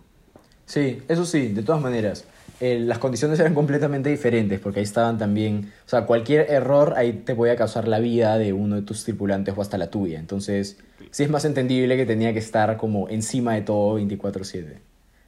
Sí, 0.66 1.02
eso 1.08 1.26
sí, 1.26 1.48
de 1.50 1.64
todas 1.64 1.82
maneras. 1.82 2.26
Eh, 2.60 2.80
las 2.80 2.98
condiciones 2.98 3.40
eran 3.40 3.54
completamente 3.54 4.10
diferentes 4.10 4.60
porque 4.60 4.80
ahí 4.80 4.84
estaban 4.84 5.18
también, 5.18 5.72
o 5.86 5.90
sea, 5.90 6.06
cualquier 6.06 6.52
error 6.52 6.94
ahí 6.98 7.14
te 7.14 7.36
podía 7.36 7.56
causar 7.56 7.88
la 7.88 8.00
vida 8.00 8.38
de 8.38 8.54
uno 8.54 8.76
de 8.76 8.82
tus 8.82 9.04
tripulantes 9.04 9.54
o 9.58 9.62
hasta 9.62 9.78
la 9.78 9.90
tuya. 9.90 10.20
Entonces, 10.20 10.78
sí 11.12 11.24
es 11.24 11.30
más 11.30 11.46
entendible 11.46 11.96
que 11.98 12.06
tenía 12.06 12.34
que 12.34 12.40
estar 12.40 12.78
como 12.78 13.10
encima 13.10 13.54
de 13.54 13.62
todo 13.62 13.98
24/7. 14.00 14.80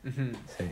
Ujú. 0.04 0.22
Sí. 0.58 0.66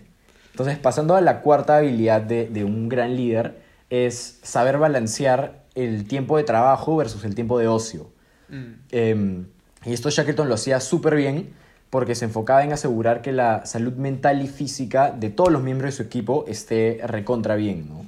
Entonces, 0.52 0.78
pasando 0.78 1.16
a 1.16 1.22
la 1.22 1.42
cuarta 1.42 1.78
habilidad 1.78 2.22
de, 2.22 2.48
de 2.48 2.64
un 2.64 2.90
gran 2.90 3.16
líder, 3.16 3.56
es 3.90 4.40
saber 4.44 4.78
balancear 4.78 5.64
el 5.76 6.08
tiempo 6.08 6.38
de 6.38 6.44
trabajo 6.44 6.98
versus 6.98 7.24
el 7.24 7.36
tiempo 7.36 7.58
de 7.60 7.68
ocio. 7.68 8.10
Mm. 8.50 8.74
Eh, 8.92 9.44
y 9.86 9.94
esto 9.94 10.10
Shackleton 10.10 10.50
lo 10.50 10.56
hacía 10.56 10.80
súper 10.80 11.16
bien 11.16 11.50
porque 11.90 12.16
se 12.16 12.26
enfocaba 12.26 12.64
en 12.64 12.74
asegurar 12.74 13.22
que 13.22 13.32
la 13.32 13.66
salud 13.66 13.94
mental 13.94 14.42
y 14.44 14.48
física 14.48 15.12
de 15.12 15.30
todos 15.30 15.52
los 15.52 15.64
miembros 15.64 15.94
de 15.94 15.98
su 15.98 16.04
equipo 16.04 16.46
esté 16.48 17.00
recontra 17.06 17.56
bien, 17.56 17.88
¿no? 17.90 18.06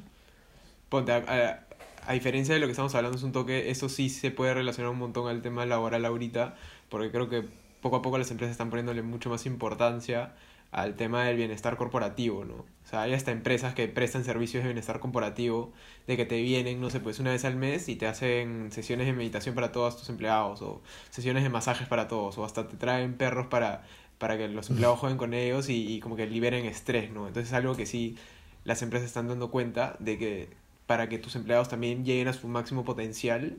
Ponte, 0.89 1.11
a, 1.11 1.17
a- 1.27 1.59
a 2.07 2.13
diferencia 2.13 2.53
de 2.53 2.59
lo 2.59 2.65
que 2.67 2.71
estamos 2.71 2.93
hablando, 2.95 3.17
es 3.17 3.23
un 3.23 3.31
toque, 3.31 3.69
eso 3.69 3.87
sí 3.87 4.09
se 4.09 4.31
puede 4.31 4.53
relacionar 4.53 4.91
un 4.91 4.97
montón 4.97 5.27
al 5.29 5.41
tema 5.41 5.65
laboral 5.65 6.03
ahorita, 6.05 6.55
porque 6.89 7.11
creo 7.11 7.29
que 7.29 7.47
poco 7.81 7.97
a 7.97 8.01
poco 8.01 8.17
las 8.17 8.31
empresas 8.31 8.51
están 8.51 8.69
poniéndole 8.69 9.01
mucho 9.03 9.29
más 9.29 9.45
importancia 9.45 10.33
al 10.71 10.95
tema 10.95 11.25
del 11.25 11.35
bienestar 11.37 11.75
corporativo, 11.77 12.45
¿no? 12.45 12.55
O 12.55 12.87
sea, 12.89 13.03
hay 13.03 13.13
hasta 13.13 13.31
empresas 13.31 13.73
que 13.73 13.87
prestan 13.87 14.23
servicios 14.23 14.63
de 14.63 14.69
bienestar 14.69 14.99
corporativo, 14.99 15.73
de 16.07 16.17
que 16.17 16.25
te 16.25 16.41
vienen, 16.41 16.79
no 16.79 16.89
sé, 16.89 16.99
pues 17.01 17.19
una 17.19 17.31
vez 17.31 17.45
al 17.45 17.57
mes 17.57 17.89
y 17.89 17.95
te 17.95 18.07
hacen 18.07 18.71
sesiones 18.71 19.07
de 19.07 19.13
meditación 19.13 19.53
para 19.53 19.71
todos 19.71 19.97
tus 19.97 20.09
empleados, 20.09 20.61
o 20.61 20.81
sesiones 21.09 21.43
de 21.43 21.49
masajes 21.49 21.87
para 21.87 22.07
todos, 22.07 22.37
o 22.37 22.45
hasta 22.45 22.67
te 22.67 22.77
traen 22.77 23.15
perros 23.15 23.47
para, 23.47 23.83
para 24.17 24.37
que 24.37 24.47
los 24.47 24.69
empleados 24.69 24.99
jueguen 24.99 25.17
con 25.17 25.33
ellos 25.33 25.67
y, 25.69 25.99
como 25.99 26.15
que 26.15 26.25
liberen 26.27 26.65
estrés, 26.65 27.11
¿no? 27.11 27.27
Entonces 27.27 27.49
es 27.51 27.53
algo 27.53 27.75
que 27.75 27.85
sí 27.85 28.17
las 28.63 28.81
empresas 28.81 29.07
están 29.07 29.27
dando 29.27 29.51
cuenta 29.51 29.95
de 29.99 30.17
que 30.17 30.49
para 30.85 31.09
que 31.09 31.17
tus 31.17 31.35
empleados 31.35 31.69
también 31.69 32.05
lleguen 32.05 32.27
a 32.27 32.33
su 32.33 32.47
máximo 32.47 32.85
potencial 32.85 33.57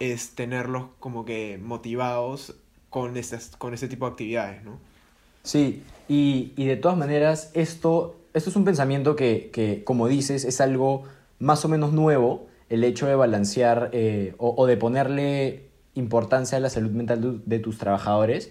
es 0.00 0.34
tenerlos 0.34 0.88
como 1.00 1.24
que 1.24 1.58
motivados 1.62 2.56
con 2.90 3.14
con 3.58 3.74
este 3.74 3.88
tipo 3.88 4.06
de 4.06 4.12
actividades, 4.12 4.64
¿no? 4.64 4.78
Sí, 5.46 5.82
y, 6.08 6.52
y 6.56 6.66
de 6.66 6.76
todas 6.76 6.98
maneras, 6.98 7.50
esto, 7.54 8.16
esto 8.34 8.50
es 8.50 8.56
un 8.56 8.64
pensamiento 8.64 9.14
que, 9.16 9.50
que, 9.52 9.84
como 9.84 10.08
dices, 10.08 10.44
es 10.44 10.60
algo 10.60 11.04
más 11.38 11.64
o 11.64 11.68
menos 11.68 11.92
nuevo, 11.92 12.46
el 12.68 12.82
hecho 12.82 13.06
de 13.06 13.14
balancear 13.14 13.90
eh, 13.92 14.34
o, 14.38 14.54
o 14.56 14.66
de 14.66 14.76
ponerle 14.76 15.68
importancia 15.94 16.58
a 16.58 16.60
la 16.60 16.68
salud 16.68 16.90
mental 16.90 17.40
de, 17.46 17.58
tus 17.60 17.78
trabajadores, 17.78 18.50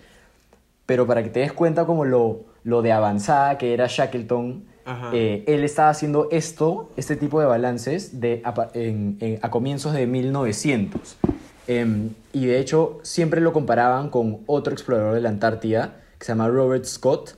pero 0.86 1.06
para 1.06 1.22
que 1.22 1.30
te 1.30 1.42
des 1.42 1.52
cuenta 1.52 1.86
como 1.86 2.06
lo, 2.06 2.46
lo 2.64 2.82
de 2.82 2.92
avanzada 2.92 3.58
que 3.58 3.74
era 3.74 3.88
Shackleton, 3.90 4.64
eh, 5.14 5.44
él 5.48 5.64
estaba 5.64 5.90
haciendo 5.90 6.30
esto, 6.32 6.92
este 6.96 7.16
tipo 7.16 7.40
de 7.40 7.48
balances 7.48 8.22
de, 8.22 8.42
a, 8.46 8.54
pa- 8.54 8.70
en- 8.74 9.18
en- 9.20 9.40
a 9.42 9.50
comienzos 9.52 9.94
de 9.94 10.06
1900. 10.08 11.18
Em, 11.68 12.12
y 12.32 12.46
de 12.46 12.60
hecho 12.60 13.00
siempre 13.02 13.42
lo 13.42 13.52
comparaban 13.52 14.10
con 14.10 14.40
otro 14.46 14.72
explorador 14.74 15.16
de 15.16 15.22
la 15.22 15.30
Antártida 15.30 15.96
que 16.26 16.32
se 16.32 16.32
llama 16.32 16.48
Robert 16.48 16.86
Scott, 16.86 17.36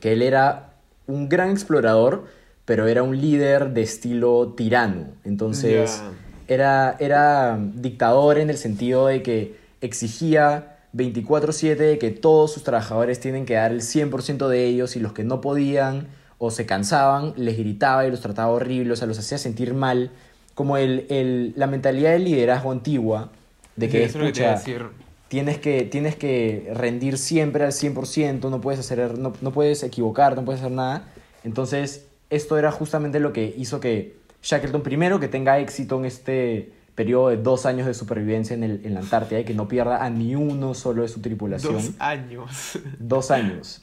que 0.00 0.12
él 0.12 0.20
era 0.20 0.70
un 1.06 1.28
gran 1.28 1.50
explorador, 1.50 2.24
pero 2.64 2.88
era 2.88 3.04
un 3.04 3.20
líder 3.20 3.70
de 3.72 3.82
estilo 3.82 4.54
tirano. 4.56 5.06
Entonces 5.22 6.02
era, 6.48 6.96
era 6.98 7.56
dictador 7.74 8.38
en 8.38 8.50
el 8.50 8.56
sentido 8.56 9.06
de 9.06 9.22
que 9.22 9.56
exigía 9.80 10.78
24/7 10.92 11.76
de 11.76 11.98
que 11.98 12.10
todos 12.10 12.52
sus 12.52 12.64
trabajadores 12.64 13.20
tienen 13.20 13.46
que 13.46 13.54
dar 13.54 13.70
el 13.70 13.80
100% 13.82 14.48
de 14.48 14.64
ellos 14.66 14.96
y 14.96 15.00
los 15.00 15.12
que 15.12 15.22
no 15.22 15.40
podían 15.40 16.08
o 16.38 16.50
se 16.50 16.66
cansaban, 16.66 17.32
les 17.36 17.56
gritaba 17.56 18.06
y 18.08 18.10
los 18.10 18.20
trataba 18.20 18.48
horrible, 18.50 18.92
o 18.92 18.96
sea, 18.96 19.06
los 19.06 19.20
hacía 19.20 19.38
sentir 19.38 19.72
mal, 19.72 20.10
como 20.54 20.76
el, 20.78 21.06
el- 21.10 21.52
la 21.56 21.68
mentalidad 21.68 22.10
del 22.10 22.24
liderazgo 22.24 22.72
antigua, 22.72 23.30
de 23.76 23.86
Sí, 23.86 23.92
que, 23.92 24.08
pucha, 24.08 24.50
decir. 24.50 24.82
Tienes 25.28 25.58
que, 25.58 25.82
tienes 25.82 26.16
que 26.16 26.70
rendir 26.74 27.18
siempre 27.18 27.64
al 27.64 27.72
100%, 27.72 28.50
no 28.50 28.60
puedes, 28.60 28.80
hacer, 28.80 29.18
no, 29.18 29.32
no 29.40 29.52
puedes 29.52 29.82
equivocarte, 29.82 30.40
no 30.40 30.44
puedes 30.44 30.60
hacer 30.60 30.72
nada. 30.72 31.08
Entonces, 31.44 32.06
esto 32.30 32.58
era 32.58 32.70
justamente 32.70 33.20
lo 33.20 33.32
que 33.32 33.54
hizo 33.56 33.80
que 33.80 34.16
Shackleton, 34.42 34.82
primero, 34.82 35.18
que 35.20 35.28
tenga 35.28 35.58
éxito 35.58 35.98
en 35.98 36.04
este 36.04 36.72
periodo 36.94 37.28
de 37.28 37.36
dos 37.36 37.66
años 37.66 37.86
de 37.86 37.94
supervivencia 37.94 38.54
en, 38.54 38.64
el, 38.64 38.80
en 38.84 38.94
la 38.94 39.00
Antártida 39.00 39.40
y 39.40 39.44
que 39.44 39.54
no 39.54 39.68
pierda 39.68 40.04
a 40.04 40.10
ni 40.10 40.34
uno 40.34 40.74
solo 40.74 41.02
de 41.02 41.08
su 41.08 41.20
tripulación. 41.20 41.74
Dos 41.74 41.92
años. 41.98 42.78
Dos 42.98 43.30
años. 43.30 43.82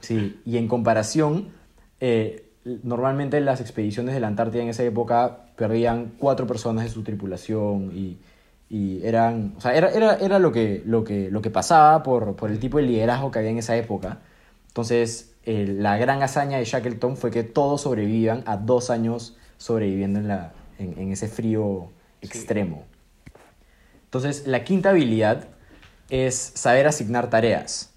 Sí, 0.00 0.40
y 0.44 0.56
en 0.56 0.68
comparación, 0.68 1.48
eh, 2.00 2.48
normalmente 2.82 3.40
las 3.40 3.60
expediciones 3.60 4.14
de 4.14 4.20
la 4.20 4.28
Antártida 4.28 4.62
en 4.62 4.68
esa 4.68 4.82
época 4.82 5.46
perdían 5.56 6.12
cuatro 6.18 6.46
personas 6.46 6.84
de 6.84 6.90
su 6.90 7.02
tripulación 7.02 7.92
y, 7.94 8.18
y 8.70 9.04
eran, 9.04 9.54
o 9.56 9.60
sea, 9.60 9.74
era, 9.74 9.90
era, 9.90 10.16
era 10.16 10.38
lo, 10.38 10.52
que, 10.52 10.82
lo, 10.84 11.04
que, 11.04 11.30
lo 11.30 11.40
que 11.40 11.50
pasaba 11.50 12.02
por, 12.02 12.36
por 12.36 12.50
el 12.50 12.58
tipo 12.58 12.78
de 12.78 12.84
liderazgo 12.84 13.30
que 13.30 13.38
había 13.38 13.50
en 13.50 13.58
esa 13.58 13.76
época. 13.76 14.18
Entonces, 14.68 15.34
eh, 15.44 15.66
la 15.66 15.96
gran 15.96 16.22
hazaña 16.22 16.58
de 16.58 16.64
Shackleton 16.64 17.16
fue 17.16 17.30
que 17.30 17.42
todos 17.42 17.82
sobrevivan 17.82 18.42
a 18.46 18.56
dos 18.56 18.90
años 18.90 19.36
sobreviviendo 19.56 20.20
en, 20.20 20.28
la, 20.28 20.52
en, 20.78 20.98
en 20.98 21.12
ese 21.12 21.28
frío 21.28 21.90
extremo. 22.20 22.84
Entonces, 24.04 24.46
la 24.46 24.64
quinta 24.64 24.90
habilidad 24.90 25.48
es 26.10 26.34
saber 26.54 26.86
asignar 26.86 27.30
tareas. 27.30 27.92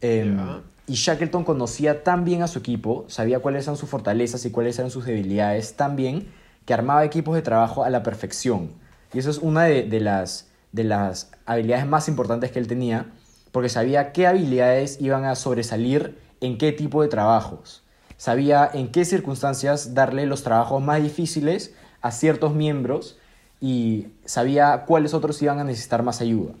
Em, 0.00 0.38
y 0.86 0.94
Shackleton 0.94 1.44
conocía 1.44 2.04
tan 2.04 2.24
bien 2.24 2.42
a 2.42 2.48
su 2.48 2.58
equipo, 2.60 3.04
sabía 3.08 3.40
cuáles 3.40 3.64
eran 3.64 3.76
sus 3.76 3.88
fortalezas 3.88 4.44
y 4.46 4.50
cuáles 4.50 4.78
eran 4.78 4.90
sus 4.90 5.04
debilidades, 5.04 5.74
tan 5.74 5.96
bien 5.96 6.28
que 6.64 6.74
armaba 6.74 7.04
equipos 7.04 7.34
de 7.34 7.42
trabajo 7.42 7.84
a 7.84 7.90
la 7.90 8.02
perfección. 8.02 8.70
Y 9.12 9.18
eso 9.18 9.30
es 9.30 9.38
una 9.38 9.64
de, 9.64 9.82
de 9.84 10.00
las, 10.00 10.48
de 10.72 10.84
las 10.84 11.30
habilidades 11.46 11.86
más 11.86 12.08
importantes 12.08 12.50
que 12.52 12.58
él 12.58 12.66
tenía, 12.68 13.06
porque 13.52 13.68
sabía 13.68 14.12
qué 14.12 14.26
habilidades 14.26 15.00
iban 15.00 15.24
a 15.24 15.34
sobresalir 15.34 16.18
en 16.40 16.58
qué 16.58 16.72
tipo 16.72 17.02
de 17.02 17.08
trabajos. 17.08 17.82
Sabía 18.16 18.68
en 18.72 18.88
qué 18.90 19.04
circunstancias 19.04 19.94
darle 19.94 20.26
los 20.26 20.42
trabajos 20.42 20.82
más 20.82 21.02
difíciles 21.02 21.72
a 22.02 22.10
ciertos 22.10 22.54
miembros 22.54 23.16
y 23.60 24.08
sabía 24.24 24.84
cuáles 24.86 25.14
otros 25.14 25.40
iban 25.42 25.58
a 25.58 25.64
necesitar 25.64 26.02
más 26.02 26.20
ayuda. 26.20 26.52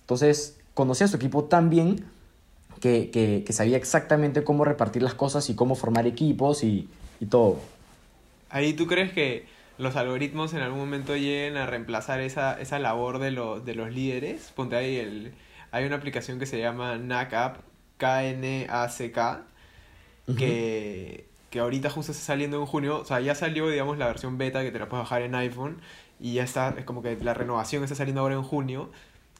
Entonces, 0.00 0.58
conocía 0.74 1.06
a 1.06 1.08
su 1.08 1.16
equipo 1.16 1.44
tan 1.44 1.70
bien 1.70 2.04
que, 2.80 3.10
que- 3.10 3.42
que 3.46 3.52
sabía 3.52 3.76
exactamente 3.76 4.44
cómo 4.44 4.64
repartir 4.64 5.02
las 5.02 5.14
cosas 5.14 5.48
y 5.48 5.54
cómo 5.54 5.74
formar 5.74 6.06
equipos 6.06 6.62
y, 6.62 6.88
y 7.20 7.26
todo. 7.26 7.58
Ahí 8.50 8.74
tú 8.74 8.86
crees 8.86 9.12
que 9.12 9.46
los 9.78 9.96
algoritmos 9.96 10.54
en 10.54 10.60
algún 10.62 10.78
momento 10.78 11.16
lleguen 11.16 11.56
a 11.56 11.66
reemplazar 11.66 12.20
esa, 12.20 12.60
esa 12.60 12.78
labor 12.78 13.18
de, 13.18 13.30
los 13.30 13.64
de 13.64 13.74
los 13.74 13.92
líderes. 13.92 14.52
Ponte 14.54 14.76
ahí 14.76 14.96
el... 14.96 15.34
Hay 15.70 15.84
una 15.84 15.96
aplicación 15.96 16.38
que 16.38 16.46
se 16.46 16.58
llama 16.58 16.96
NACAP, 16.96 17.58
K-N-A-C-K, 17.98 19.42
que, 20.38 21.26
que 21.50 21.60
ahorita 21.60 21.90
justo 21.90 22.12
está 22.12 22.24
saliendo 22.24 22.58
en 22.58 22.66
junio. 22.66 23.00
O 23.00 23.04
sea, 23.04 23.20
ya 23.20 23.34
salió, 23.34 23.68
digamos, 23.68 23.98
la 23.98 24.06
versión 24.06 24.38
beta 24.38 24.62
que 24.62 24.70
te 24.70 24.78
la 24.78 24.88
puedes 24.88 25.04
bajar 25.04 25.22
en 25.22 25.34
iPhone. 25.34 25.80
Y 26.18 26.34
ya 26.34 26.44
está, 26.44 26.74
es 26.78 26.84
como 26.84 27.02
que 27.02 27.16
la 27.16 27.34
renovación 27.34 27.82
está 27.82 27.94
saliendo 27.94 28.22
ahora 28.22 28.36
en 28.36 28.42
junio. 28.42 28.90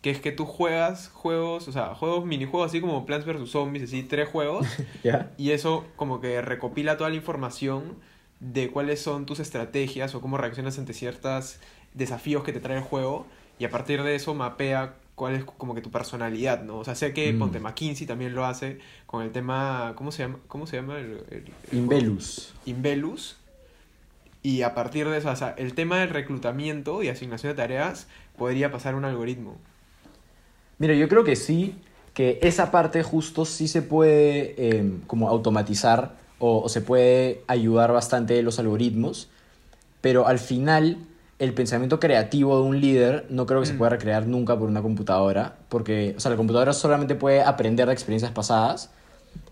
Que 0.03 0.11
es 0.11 0.21
que 0.21 0.31
tú 0.31 0.45
juegas 0.45 1.09
juegos, 1.09 1.69
o 1.69 1.73
sea, 1.73 1.95
juegos, 1.95 2.27
minijuegos 2.27 2.71
así 2.71 2.81
como 2.83 3.07
Plants 3.07 3.25
vs. 3.27 3.49
Zombies, 3.49 3.85
así, 3.85 4.03
tres 4.03 4.29
juegos. 4.29 4.67
Y 5.39 5.53
eso 5.53 5.87
como 5.97 6.21
que 6.21 6.43
recopila 6.43 6.99
toda 6.99 7.09
la 7.09 7.17
información 7.17 7.97
de 8.41 8.71
cuáles 8.71 9.01
son 9.01 9.27
tus 9.27 9.41
estrategias 9.41 10.15
o 10.15 10.21
cómo 10.21 10.37
reaccionas 10.37 10.79
ante 10.79 10.93
ciertos 10.93 11.59
desafíos 11.95 12.45
que 12.45 12.53
te 12.53 12.61
trae 12.61 12.79
el 12.79 12.83
juego. 12.83 13.27
Y 13.59 13.65
a 13.65 13.71
partir 13.71 14.03
de 14.03 14.15
eso 14.15 14.35
mapea 14.35 14.95
cuál 15.15 15.35
es 15.35 15.45
como 15.45 15.75
que 15.75 15.81
tu 15.81 15.91
personalidad, 15.91 16.63
¿no? 16.63 16.79
O 16.79 16.85
sea, 16.85 16.95
sé 16.95 17.15
que 17.15 17.33
Mm. 17.33 17.39
Ponte 17.39 17.61
McKinsey 17.61 18.07
también 18.07 18.35
lo 18.35 18.45
hace 18.45 18.79
con 19.07 19.23
el 19.23 19.33
tema, 19.33 19.95
¿cómo 19.97 20.13
se 20.13 20.25
llama? 20.25 20.39
¿Cómo 20.47 20.67
se 20.67 20.77
llama? 20.77 20.99
El, 20.99 21.23
el-? 21.31 21.53
Invelus. 21.73 22.55
Invelus. 22.67 23.37
Y 24.43 24.63
a 24.63 24.75
partir 24.75 25.09
de 25.09 25.19
eso, 25.19 25.31
o 25.31 25.37
sea, 25.37 25.55
el 25.59 25.75
tema 25.75 25.99
del 25.99 26.11
reclutamiento 26.11 27.03
y 27.03 27.09
asignación 27.09 27.53
de 27.53 27.57
tareas 27.57 28.07
podría 28.37 28.71
pasar 28.71 28.95
un 28.95 29.05
algoritmo. 29.05 29.57
Mira, 30.79 30.95
yo 30.95 31.09
creo 31.09 31.25
que 31.25 31.35
sí, 31.35 31.75
que 32.15 32.39
esa 32.43 32.71
parte 32.71 33.03
justo 33.03 33.45
sí 33.45 33.67
se 33.67 33.83
puede 33.83 34.55
eh, 34.59 34.93
como 35.07 35.29
automatizar 35.29 36.17
o, 36.39 36.61
o 36.61 36.69
se 36.69 36.81
puede 36.81 37.43
ayudar 37.49 37.93
bastante 37.93 38.35
de 38.35 38.43
los 38.43 38.59
algoritmos, 38.59 39.29
pero 40.01 40.27
al 40.27 40.39
final 40.39 40.99
el 41.39 41.53
pensamiento 41.55 42.01
creativo 42.01 42.57
de 42.57 42.63
un 42.69 42.81
líder 42.81 43.27
no 43.31 43.47
creo 43.47 43.61
que 43.61 43.67
se 43.67 43.75
Mm. 43.75 43.79
pueda 43.79 43.91
recrear 43.91 44.27
nunca 44.27 44.59
por 44.59 44.69
una 44.69 44.83
computadora, 44.83 45.57
porque, 45.69 46.15
o 46.17 46.21
sea, 46.21 46.31
la 46.31 46.37
computadora 46.37 46.73
solamente 46.73 47.15
puede 47.15 47.43
aprender 47.43 47.87
de 47.87 47.93
experiencias 47.93 48.33
pasadas, 48.33 48.91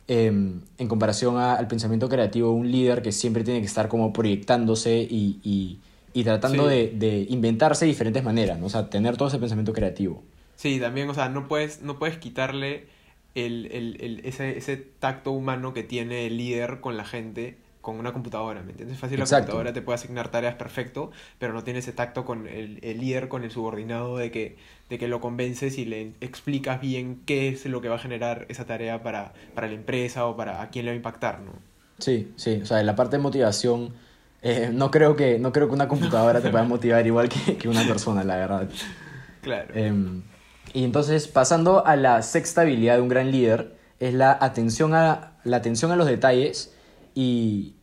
eh, 0.09 0.27
en 0.27 0.89
comparación 0.89 1.37
a- 1.39 1.55
al 1.55 1.67
pensamiento 1.69 2.09
creativo 2.09 2.49
de 2.51 2.55
un 2.55 2.71
líder 2.71 3.03
que 3.03 3.13
siempre 3.13 3.45
tiene 3.45 3.61
que 3.61 3.67
estar 3.67 3.89
como 3.89 4.13
proyectándose 4.13 4.99
y, 4.99 5.41
y- 5.43 5.79
y 6.13 6.25
tratando 6.25 6.65
Sí. 6.69 6.75
de, 6.75 6.93
de 6.97 7.27
inventarse 7.31 7.87
diferentes 7.87 8.23
maneras, 8.23 8.59
¿no? 8.59 8.67
O 8.67 8.71
sea, 8.71 8.89
tener 8.91 9.17
todo 9.17 9.29
ese 9.29 9.39
pensamiento 9.39 9.73
creativo. 9.73 10.23
Sí, 10.57 10.79
también, 10.79 11.09
o 11.11 11.15
sea, 11.15 11.29
no 11.29 11.49
puedes, 11.49 11.83
no 11.83 11.99
puedes 11.99 12.19
quitarle 12.19 12.87
el, 13.35 13.67
el, 13.73 13.97
el- 14.01 14.21
ese, 14.25 14.57
ese 14.59 14.77
tacto 14.77 15.33
humano 15.33 15.73
que 15.75 15.83
tiene 15.83 16.27
el 16.27 16.37
líder 16.37 16.81
con 16.81 16.97
la 16.97 17.05
gente 17.05 17.59
con 17.81 17.99
una 17.99 18.15
computadora, 18.15 18.63
¿me 18.63 18.71
entiendes? 18.71 18.99
Fácil 18.99 19.19
la 19.19 19.25
Exacto. 19.25 19.53
computadora 19.53 19.73
te 19.75 19.83
puede 19.83 19.97
asignar 19.97 20.31
tareas 20.31 20.55
perfecto, 20.55 21.11
pero 21.39 21.53
no 21.53 21.65
tiene 21.65 21.81
ese 21.81 21.93
tacto 21.93 22.25
con 22.25 22.47
el, 22.49 22.79
el 22.83 22.99
líder, 22.99 23.29
con 23.29 23.45
el 23.45 23.51
subordinado 23.51 24.17
de 24.17 24.31
que, 24.31 24.57
de 24.89 24.99
que 24.99 25.07
lo 25.07 25.21
convences 25.21 25.77
y 25.77 25.85
le 25.85 26.13
explicas 26.23 26.81
bien 26.81 27.21
qué 27.27 27.49
es 27.49 27.67
lo 27.67 27.83
que 27.83 27.89
va 27.91 27.97
a 27.97 27.99
generar 27.99 28.47
esa 28.49 28.65
tarea 28.65 29.03
para, 29.03 29.35
para 29.55 29.67
la 29.69 29.75
empresa 29.75 30.25
o 30.27 30.35
para 30.37 30.63
a 30.63 30.71
quién 30.71 30.87
le 30.87 30.93
va 30.93 30.95
a 30.95 30.97
impactar, 30.97 31.41
¿no? 31.43 31.53
Sí, 31.99 32.35
sí, 32.37 32.61
o 32.63 32.67
sea, 32.67 32.81
en 32.81 32.87
la 32.87 32.97
parte 32.97 33.17
de 33.17 33.23
motivación, 33.23 33.95
eh, 34.43 34.71
no, 34.73 34.91
creo 34.91 35.15
que, 35.17 35.39
no 35.39 35.53
creo 35.53 35.69
que 35.69 35.75
una 35.75 35.89
computadora 35.89 36.43
te 36.43 36.51
pueda 36.51 36.65
motivar 36.65 37.07
igual 37.07 37.29
que, 37.29 37.57
que 37.57 37.69
una 37.69 37.87
persona, 37.87 38.25
la 38.25 38.37
verdad. 38.37 38.69
Claro. 39.41 39.75
Em, 39.75 40.23
y 40.73 40.85
entonces, 40.85 41.29
pasando 41.29 41.87
a 41.87 41.97
la 41.97 42.23
sexta 42.23 42.63
habilidad 42.63 42.97
de 42.97 43.03
un 43.03 43.09
gran 43.09 43.31
líder, 43.31 43.77
es 44.01 44.15
la 44.15 44.37
atención 44.41 44.95
a, 44.95 45.39
la 45.45 45.59
atención 45.59 45.93
a 45.93 45.97
los 45.97 46.07
detalles 46.07 46.73
y 47.15 47.75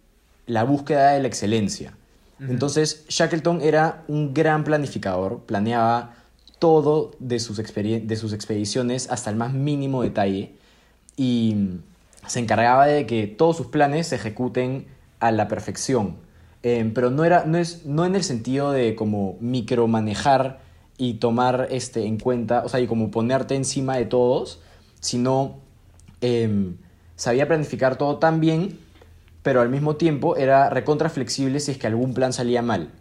la 0.46 0.63
búsqueda 0.63 1.12
de 1.12 1.22
la 1.22 1.28
excelencia. 1.28 1.94
Entonces, 2.39 3.06
Shackleton 3.08 3.62
era 3.62 4.04
un 4.08 4.34
gran 4.34 4.63
planificador, 4.63 5.41
planeaba 5.41 6.15
todo 6.58 7.12
de 7.20 7.39
sus, 7.39 7.58
de 7.58 8.15
sus 8.15 8.34
expediciones 8.34 9.12
hasta 9.12 9.30
el 9.30 9.36
más 9.36 9.54
mínimo 9.54 10.02
detalle 10.02 10.56
y 11.15 11.56
se 12.26 12.39
encargaba 12.39 12.88
de 12.88 13.06
que 13.06 13.28
todos 13.28 13.58
sus 13.58 13.67
planes 13.67 14.08
se 14.08 14.15
ejecuten 14.15 14.88
a 15.20 15.32
la 15.32 15.48
perfección. 15.48 16.17
Em, 16.63 16.94
pero 16.94 17.10
no, 17.10 17.24
era, 17.26 17.46
no, 17.46 17.58
es, 17.58 17.86
no 17.86 18.06
en 18.06 18.15
el 18.15 18.24
sentido 18.24 18.72
de 18.72 18.96
como 18.96 19.38
micromanejar 19.39 20.60
y 21.02 21.16
tomar 21.16 21.68
este, 21.72 22.06
en 22.06 22.20
cuenta, 22.20 22.62
o 22.64 22.70
sea, 22.70 22.80
y 22.80 22.86
como 22.86 23.10
ponerte 23.10 23.56
encima 23.56 23.98
de 23.98 24.06
todos, 24.06 24.62
sino 25.00 25.58
em, 26.22 26.78
sabía 27.16 27.48
planificar 27.48 27.98
todo 27.98 28.20
tan 28.20 28.40
bien, 28.40 28.78
pero 29.42 29.62
al 29.62 29.70
mismo 29.70 29.96
tiempo 29.96 30.36
era 30.36 30.70
recontra 30.70 31.10
flexible 31.10 31.60
si 31.60 31.72
es 31.72 31.80
que 31.80 31.88
algún 31.88 32.14
plan 32.14 32.34
salía 32.34 32.62
mal. 32.62 32.92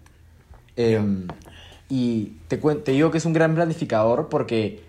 Em, 0.76 1.28
y 1.90 2.36
te, 2.48 2.56
te 2.56 2.92
digo 2.92 3.10
que 3.10 3.18
es 3.18 3.26
un 3.26 3.34
gran 3.34 3.54
planificador 3.54 4.30
porque 4.30 4.82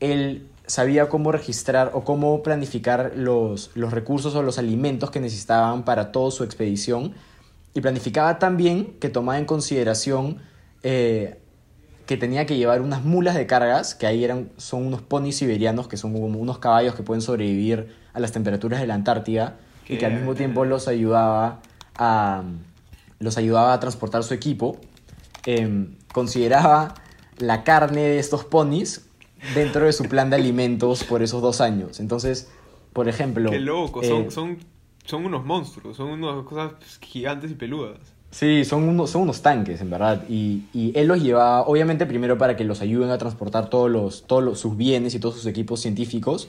él 0.00 0.48
sabía 0.66 1.08
cómo 1.08 1.30
registrar 1.30 1.92
o 1.94 2.02
cómo 2.02 2.42
planificar 2.42 3.12
los, 3.14 3.70
los 3.76 3.92
recursos 3.92 4.34
o 4.34 4.42
los 4.42 4.58
alimentos 4.58 5.12
que 5.12 5.20
necesitaban 5.20 5.84
para 5.84 6.10
toda 6.10 6.32
su 6.32 6.42
expedición. 6.42 7.14
Y 7.72 7.82
planificaba 7.82 8.40
tan 8.40 8.56
bien 8.56 8.96
que 8.98 9.10
tomaba 9.10 9.38
en 9.38 9.44
consideración 9.44 10.38
eh, 10.82 11.38
que 12.12 12.18
tenía 12.18 12.44
que 12.44 12.58
llevar 12.58 12.82
unas 12.82 13.02
mulas 13.02 13.34
de 13.34 13.46
cargas, 13.46 13.94
que 13.94 14.06
ahí 14.06 14.22
eran, 14.22 14.50
son 14.58 14.86
unos 14.86 15.00
ponis 15.00 15.36
siberianos, 15.36 15.88
que 15.88 15.96
son 15.96 16.12
como 16.12 16.38
unos 16.38 16.58
caballos 16.58 16.94
que 16.94 17.02
pueden 17.02 17.22
sobrevivir 17.22 17.96
a 18.12 18.20
las 18.20 18.32
temperaturas 18.32 18.82
de 18.82 18.86
la 18.86 18.92
Antártida, 18.92 19.56
y 19.88 19.96
que 19.96 20.04
al 20.04 20.12
mismo 20.12 20.34
tiempo 20.34 20.66
los 20.66 20.88
ayudaba 20.88 21.62
a, 21.96 22.42
los 23.18 23.38
ayudaba 23.38 23.72
a 23.72 23.80
transportar 23.80 24.24
su 24.24 24.34
equipo. 24.34 24.76
Em, 25.46 25.94
consideraba 26.12 26.96
la 27.38 27.64
carne 27.64 28.02
de 28.02 28.18
estos 28.18 28.44
ponis 28.44 29.06
dentro 29.54 29.86
de 29.86 29.94
su 29.94 30.04
plan 30.04 30.28
de 30.28 30.36
alimentos 30.36 31.04
por 31.04 31.22
esos 31.22 31.40
dos 31.40 31.62
años. 31.62 31.98
Entonces, 31.98 32.50
por 32.92 33.08
ejemplo... 33.08 33.50
Qué 33.50 33.58
loco, 33.58 34.02
eh, 34.02 34.08
son, 34.08 34.30
son, 34.30 34.58
son 35.06 35.24
unos 35.24 35.46
monstruos, 35.46 35.96
son 35.96 36.10
unas 36.10 36.44
cosas 36.44 36.72
gigantes 37.00 37.50
y 37.50 37.54
peludas. 37.54 38.00
Sí, 38.32 38.64
son 38.64 38.88
unos, 38.88 39.10
son 39.10 39.22
unos 39.22 39.42
tanques, 39.42 39.80
en 39.82 39.90
verdad. 39.90 40.24
Y, 40.28 40.64
y 40.72 40.90
él 40.98 41.06
los 41.06 41.22
llevaba, 41.22 41.62
obviamente, 41.62 42.06
primero 42.06 42.38
para 42.38 42.56
que 42.56 42.64
los 42.64 42.80
ayuden 42.80 43.10
a 43.10 43.18
transportar 43.18 43.68
todos, 43.70 43.90
los, 43.90 44.26
todos 44.26 44.42
los- 44.42 44.58
sus 44.58 44.76
bienes 44.76 45.14
y 45.14 45.20
todos 45.20 45.34
sus 45.36 45.46
equipos 45.46 45.80
científicos. 45.80 46.48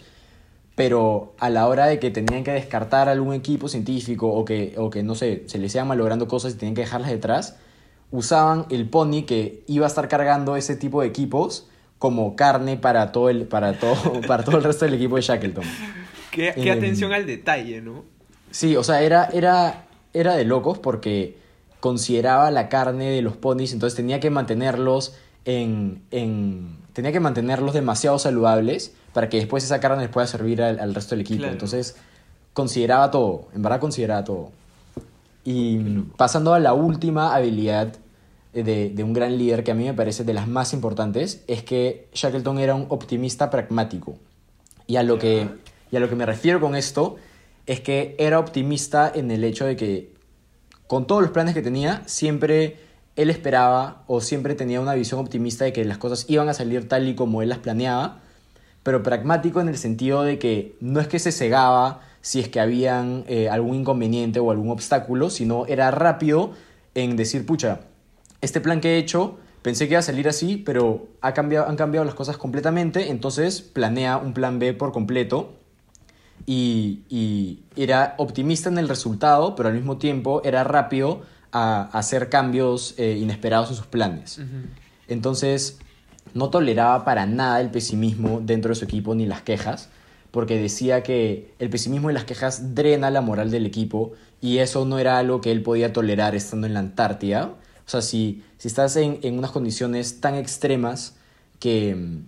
Pero 0.75 1.33
a 1.39 1.49
la 1.51 1.67
hora 1.67 1.85
de 1.85 1.99
que 1.99 2.09
tenían 2.09 2.43
que 2.43 2.51
descartar 2.51 3.07
algún 3.09 3.33
equipo 3.35 3.67
científico 3.67 4.27
o 4.29 4.43
que, 4.43 4.73
o 4.77 4.89
que 4.89 5.03
no 5.03 5.13
sé, 5.13 5.43
se 5.45 5.59
les 5.59 5.75
iban 5.75 5.87
malogrando 5.87 6.27
cosas 6.27 6.53
y 6.53 6.57
tenían 6.57 6.73
que 6.73 6.81
dejarlas 6.81 7.11
detrás, 7.11 7.57
usaban 8.11 8.65
el 8.71 8.87
pony 8.89 9.23
que 9.27 9.63
iba 9.67 9.85
a 9.85 9.89
estar 9.89 10.07
cargando 10.07 10.55
ese 10.55 10.75
tipo 10.75 11.01
de 11.01 11.07
equipos 11.07 11.67
como 11.99 12.35
carne 12.35 12.77
para 12.77 13.11
todo 13.11 13.29
el, 13.29 13.45
para 13.45 13.73
todo, 13.73 14.21
para 14.27 14.43
todo 14.43 14.57
el 14.57 14.63
resto 14.63 14.85
del 14.85 14.95
equipo 14.95 15.15
de 15.17 15.21
Shackleton. 15.21 15.63
Qué, 16.31 16.53
qué 16.55 16.71
Em, 16.71 16.77
atención 16.77 17.13
al 17.13 17.27
detalle, 17.27 17.81
¿no? 17.81 18.03
Sí, 18.49 18.75
o 18.75 18.83
sea, 18.83 19.01
era, 19.03 19.25
era, 19.33 19.85
era 20.13 20.35
de 20.35 20.43
locos 20.45 20.79
porque 20.79 21.37
consideraba 21.83 22.49
la 22.49 22.69
carne 22.69 23.09
de 23.09 23.21
los 23.21 23.35
ponis, 23.35 23.73
entonces 23.73 23.97
tenía 23.97 24.21
que 24.21 24.29
mantenerlos 24.29 25.15
en, 25.43 26.01
en- 26.11 26.77
tenía 26.93 27.11
que 27.11 27.19
mantenerlos 27.19 27.73
demasiado 27.73 28.17
saludables 28.19 28.93
para 29.11 29.27
que 29.27 29.35
después 29.35 29.65
esa 29.65 29.81
carne 29.81 30.01
les 30.03 30.09
pueda 30.09 30.25
servir 30.25 30.61
al, 30.61 30.79
al 30.79 30.95
resto 30.95 31.09
del 31.13 31.21
equipo. 31.25 31.39
Claro. 31.39 31.51
Entonces, 31.51 31.97
consideraba 32.53 33.11
todo, 33.11 33.49
en 33.53 33.63
verdad 33.63 33.81
consideraba 33.81 34.23
todo. 34.23 34.51
Y 35.43 35.77
pasando 36.15 36.53
a 36.53 36.59
la 36.61 36.73
última 36.73 37.35
habilidad 37.35 37.91
de, 38.53 38.89
de 38.89 39.03
un 39.03 39.11
gran 39.11 39.37
líder 39.37 39.65
que 39.65 39.71
a 39.71 39.75
mí 39.75 39.83
me 39.83 39.93
parece 39.93 40.23
de 40.23 40.33
las 40.33 40.47
más 40.47 40.71
importantes, 40.71 41.43
es 41.47 41.63
que 41.63 42.07
Shackleton 42.13 42.59
era 42.59 42.75
un 42.75 42.85
optimista 42.87 43.49
pragmático. 43.49 44.15
Y 44.87 44.95
a 44.95 45.03
lo, 45.03 45.19
que, 45.19 45.49
y 45.91 45.97
a 45.97 45.99
lo 45.99 46.07
que 46.07 46.15
me 46.15 46.25
refiero 46.25 46.61
con 46.61 46.75
esto 46.77 47.17
es 47.65 47.81
que 47.81 48.15
era 48.19 48.39
optimista 48.39 49.11
en 49.13 49.31
el 49.31 49.43
hecho 49.43 49.65
de 49.65 49.75
que 49.75 50.12
con 50.87 51.07
todos 51.07 51.21
los 51.21 51.31
planes 51.31 51.53
que 51.53 51.61
tenía, 51.61 52.03
siempre 52.05 52.77
él 53.15 53.29
esperaba 53.29 54.03
o 54.07 54.21
siempre 54.21 54.55
tenía 54.55 54.81
una 54.81 54.93
visión 54.95 55.19
optimista 55.19 55.65
de 55.65 55.73
que 55.73 55.85
las 55.85 55.97
cosas 55.97 56.25
iban 56.29 56.49
a 56.49 56.53
salir 56.53 56.87
tal 56.87 57.07
y 57.07 57.15
como 57.15 57.41
él 57.41 57.49
las 57.49 57.59
planeaba, 57.59 58.21
pero 58.81 59.03
pragmático 59.03 59.61
en 59.61 59.69
el 59.69 59.77
sentido 59.77 60.23
de 60.23 60.39
que 60.39 60.75
no 60.81 60.99
es 60.99 61.07
que 61.07 61.19
se 61.19 61.31
cegaba 61.31 62.01
si 62.21 62.39
es 62.39 62.49
que 62.49 62.59
habían 62.59 63.23
eh, 63.27 63.49
algún 63.49 63.75
inconveniente 63.75 64.39
o 64.39 64.51
algún 64.51 64.71
obstáculo, 64.71 65.29
sino 65.29 65.65
era 65.67 65.91
rápido 65.91 66.51
en 66.95 67.15
decir, 67.15 67.45
pucha, 67.45 67.81
este 68.41 68.61
plan 68.61 68.81
que 68.81 68.95
he 68.95 68.97
hecho 68.97 69.37
pensé 69.61 69.87
que 69.87 69.93
iba 69.93 69.99
a 69.99 70.03
salir 70.03 70.27
así, 70.27 70.57
pero 70.57 71.07
ha 71.21 71.33
cambiado, 71.33 71.67
han 71.67 71.75
cambiado 71.75 72.05
las 72.05 72.15
cosas 72.15 72.37
completamente, 72.37 73.09
entonces 73.09 73.61
planea 73.61 74.17
un 74.17 74.33
plan 74.33 74.59
B 74.59 74.73
por 74.73 74.91
completo 74.91 75.53
y, 76.45 77.01
y 77.09 77.59
era 77.75 78.15
optimista 78.17 78.69
en 78.69 78.77
el 78.77 78.89
resultado, 78.89 79.55
pero 79.55 79.69
al 79.69 79.75
mismo 79.75 79.97
tiempo 79.97 80.41
era 80.43 80.63
rápido 80.63 81.21
a, 81.51 81.89
a 81.91 81.99
hacer 81.99 82.29
cambios 82.29 82.95
eh, 82.97 83.17
inesperados 83.19 83.69
en 83.69 83.75
sus 83.75 83.87
planes. 83.87 84.41
Entonces, 85.07 85.79
no 86.33 86.49
toleraba 86.49 87.05
para 87.05 87.25
nada 87.25 87.61
el 87.61 87.69
pesimismo 87.69 88.41
dentro 88.43 88.69
de 88.69 88.75
su 88.75 88.85
equipo 88.85 89.15
ni 89.15 89.25
las 89.25 89.41
quejas, 89.41 89.89
porque 90.31 90.57
decía 90.59 91.03
que 91.03 91.53
el 91.59 91.69
pesimismo 91.69 92.09
y 92.09 92.13
las 92.13 92.25
quejas 92.25 92.73
drena 92.75 93.09
la 93.11 93.21
moral 93.21 93.51
del 93.51 93.65
equipo 93.65 94.13
y 94.41 94.57
eso 94.57 94.83
no 94.85 94.99
era 94.99 95.19
algo 95.19 95.41
que 95.41 95.51
él 95.51 95.61
podía 95.61 95.93
tolerar 95.93 96.35
estando 96.35 96.67
en 96.67 96.73
la 96.73 96.79
Antártida. 96.79 97.53
O 97.85 97.89
sea, 97.89 98.01
si, 98.01 98.43
si 98.57 98.67
estás 98.67 98.95
en, 98.95 99.19
en 99.21 99.37
unas 99.37 99.51
condiciones 99.51 100.21
tan 100.21 100.35
extremas 100.35 101.15
que, 101.59 102.23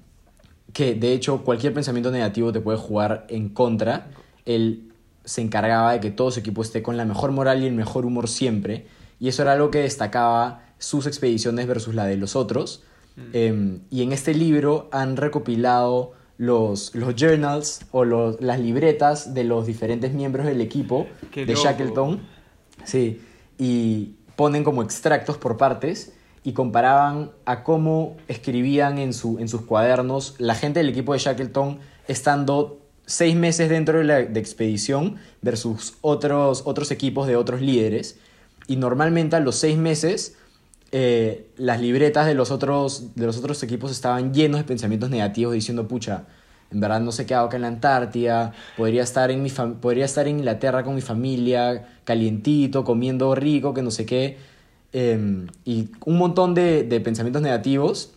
que 0.76 0.94
de 0.94 1.14
hecho 1.14 1.42
cualquier 1.46 1.74
pensamiento 1.74 2.12
negativo 2.12 2.52
te 2.52 2.60
puede 2.60 2.78
jugar 2.78 3.26
en 3.30 3.48
contra, 3.48 4.08
él 4.44 4.92
se 5.24 5.40
encargaba 5.40 5.94
de 5.94 6.02
que 6.02 6.12
todo 6.12 6.32
su 6.32 6.42
equipo 6.42 6.62
esté 6.62 6.84
con 6.84 6.98
la 6.98 7.06
mejor 7.06 7.32
moral 7.32 7.64
y 7.64 7.66
el 7.66 7.74
mejor 7.74 8.06
humor 8.06 8.28
siempre, 8.28 8.86
y 9.18 9.30
eso 9.30 9.42
era 9.44 9.54
algo 9.54 9.72
que 9.72 9.80
destacaba 9.80 10.66
sus 10.78 11.08
expediciones 11.08 11.66
versus 11.66 11.96
la 11.96 12.06
de 12.06 12.18
los 12.18 12.36
otros. 12.36 12.84
Eh, 13.32 13.80
y 13.90 14.02
en 14.02 14.12
este 14.12 14.34
libro 14.34 14.90
han 14.92 15.16
recopilado 15.16 16.12
los, 16.38 16.94
los 16.94 17.16
journals 17.16 17.86
o 17.92 18.04
los, 18.04 18.42
las 18.42 18.60
libretas 18.60 19.34
de 19.34 19.46
los 19.46 19.66
diferentes 19.66 20.12
miembros 20.12 20.46
del 20.46 20.60
equipo 20.60 21.08
Qué 21.32 21.46
de 21.46 21.54
loco. 21.54 21.66
Shackleton. 21.66 22.22
Sí, 22.84 23.22
y 23.58 24.16
ponen 24.36 24.66
como 24.66 24.84
extractos 24.84 25.38
por 25.38 25.56
partes 25.56 26.12
y 26.46 26.54
comparaban 26.54 27.32
a 27.46 27.64
cómo 27.64 28.16
escribían 28.28 29.00
en, 29.00 29.14
su, 29.14 29.40
en 29.40 29.50
sus 29.50 29.62
cuadernos 29.62 30.36
la 30.38 30.54
gente 30.54 30.80
del 30.80 30.90
equipo 30.90 31.14
de 31.14 31.20
Shackleton 31.20 31.80
estando 32.08 32.78
seis 33.08 33.36
meses 33.36 33.68
dentro 33.68 33.98
de 33.98 34.04
la 34.04 34.20
expedición 34.20 35.16
versus 35.42 35.96
otros, 36.02 36.62
otros 36.66 36.92
equipos 36.92 37.26
de 37.26 37.36
otros 37.36 37.62
líderes. 37.62 38.20
Y 38.68 38.76
normalmente 38.76 39.36
a 39.36 39.40
los 39.40 39.56
seis 39.56 39.76
meses 39.76 40.38
eh, 40.92 41.50
las 41.58 41.82
libretas 41.82 42.28
de 42.28 42.36
los, 42.36 42.52
otros, 42.52 43.16
de 43.16 43.26
los 43.26 43.38
otros 43.38 43.64
equipos 43.64 43.92
estaban 43.92 44.32
llenos 44.32 44.60
de 44.60 44.66
pensamientos 44.66 45.10
negativos 45.10 45.56
diciendo, 45.56 45.88
pucha, 45.88 46.26
en 46.72 46.80
verdad 46.80 47.02
no 47.02 47.12
sé 47.12 47.26
qué 47.26 47.34
hago 47.34 47.48
acá 47.48 47.56
en 47.56 47.64
la 47.64 47.70
Antártida, 47.70 48.54
podría 48.78 49.02
estar 49.02 49.32
en, 49.32 49.42
mi 49.42 49.50
podría 49.50 50.06
estar 50.06 50.28
en 50.28 50.38
Inglaterra 50.38 50.84
con 50.84 50.94
mi 50.94 51.02
familia, 51.02 51.88
calientito, 52.04 52.84
comiendo 52.84 53.34
rico, 53.34 53.74
que 53.74 53.82
no 53.82 53.90
sé 53.90 54.06
qué. 54.06 54.38
Em, 54.98 55.48
y 55.66 55.90
un 56.06 56.18
montón 56.18 56.54
de, 56.54 56.84
de 56.84 57.02
pensamientos 57.02 57.42
negativos. 57.42 58.14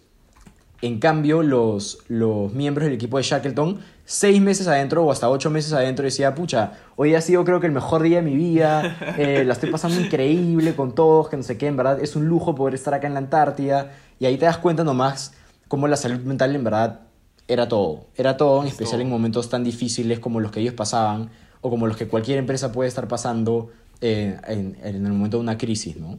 En 0.80 1.00
cambio, 1.00 1.42
los, 1.42 1.98
los 2.06 2.52
miembros 2.52 2.84
del 2.84 2.94
equipo 2.94 3.16
de 3.16 3.24
Shackleton 3.24 3.80
seis 4.04 4.40
meses 4.40 4.68
adentro 4.68 5.04
o 5.04 5.10
hasta 5.10 5.28
ocho 5.28 5.50
meses 5.50 5.72
adentro 5.72 6.04
decía, 6.04 6.36
pucha, 6.36 6.74
hoy 6.94 7.16
ha 7.16 7.20
sido 7.20 7.44
creo 7.44 7.58
que 7.58 7.66
el 7.66 7.72
mejor 7.72 8.02
día 8.02 8.18
de 8.18 8.22
mi 8.22 8.36
vida, 8.36 8.96
eh, 9.18 9.42
la 9.46 9.54
estoy 9.54 9.72
pasando 9.72 10.00
increíble 10.00 10.76
con 10.76 10.94
todos, 10.94 11.28
que 11.28 11.36
no 11.36 11.42
sé 11.42 11.58
qué, 11.58 11.66
en 11.66 11.76
verdad 11.76 11.98
es 12.00 12.14
un 12.14 12.28
lujo 12.28 12.54
poder 12.54 12.76
estar 12.76 12.94
acá 12.94 13.08
en 13.08 13.14
la 13.14 13.18
Antártida. 13.18 13.90
Y 14.20 14.26
ahí 14.26 14.36
te 14.36 14.44
das 14.44 14.58
cuenta 14.58 14.84
nomás 14.84 15.32
cómo 15.66 15.88
la 15.88 15.96
salud 15.96 16.20
mental 16.20 16.54
en 16.54 16.62
verdad 16.62 17.00
era 17.48 17.66
todo. 17.66 18.06
Era 18.14 18.36
todo, 18.36 18.60
en 18.60 18.68
Es 18.68 18.74
especial 18.74 19.00
en 19.00 19.08
momentos 19.08 19.48
tan 19.48 19.64
difíciles 19.64 20.20
como 20.20 20.38
los 20.38 20.52
que 20.52 20.60
ellos 20.60 20.74
pasaban 20.74 21.30
o 21.60 21.70
como 21.70 21.88
los 21.88 21.96
que 21.96 22.06
cualquier 22.06 22.38
empresa 22.38 22.70
puede 22.70 22.88
estar 22.88 23.08
pasando 23.08 23.70
eh, 24.00 24.38
en, 24.46 24.76
en 24.80 25.06
el 25.06 25.12
momento 25.12 25.38
de 25.38 25.42
una 25.42 25.58
crisis, 25.58 25.96
¿no? 25.96 26.18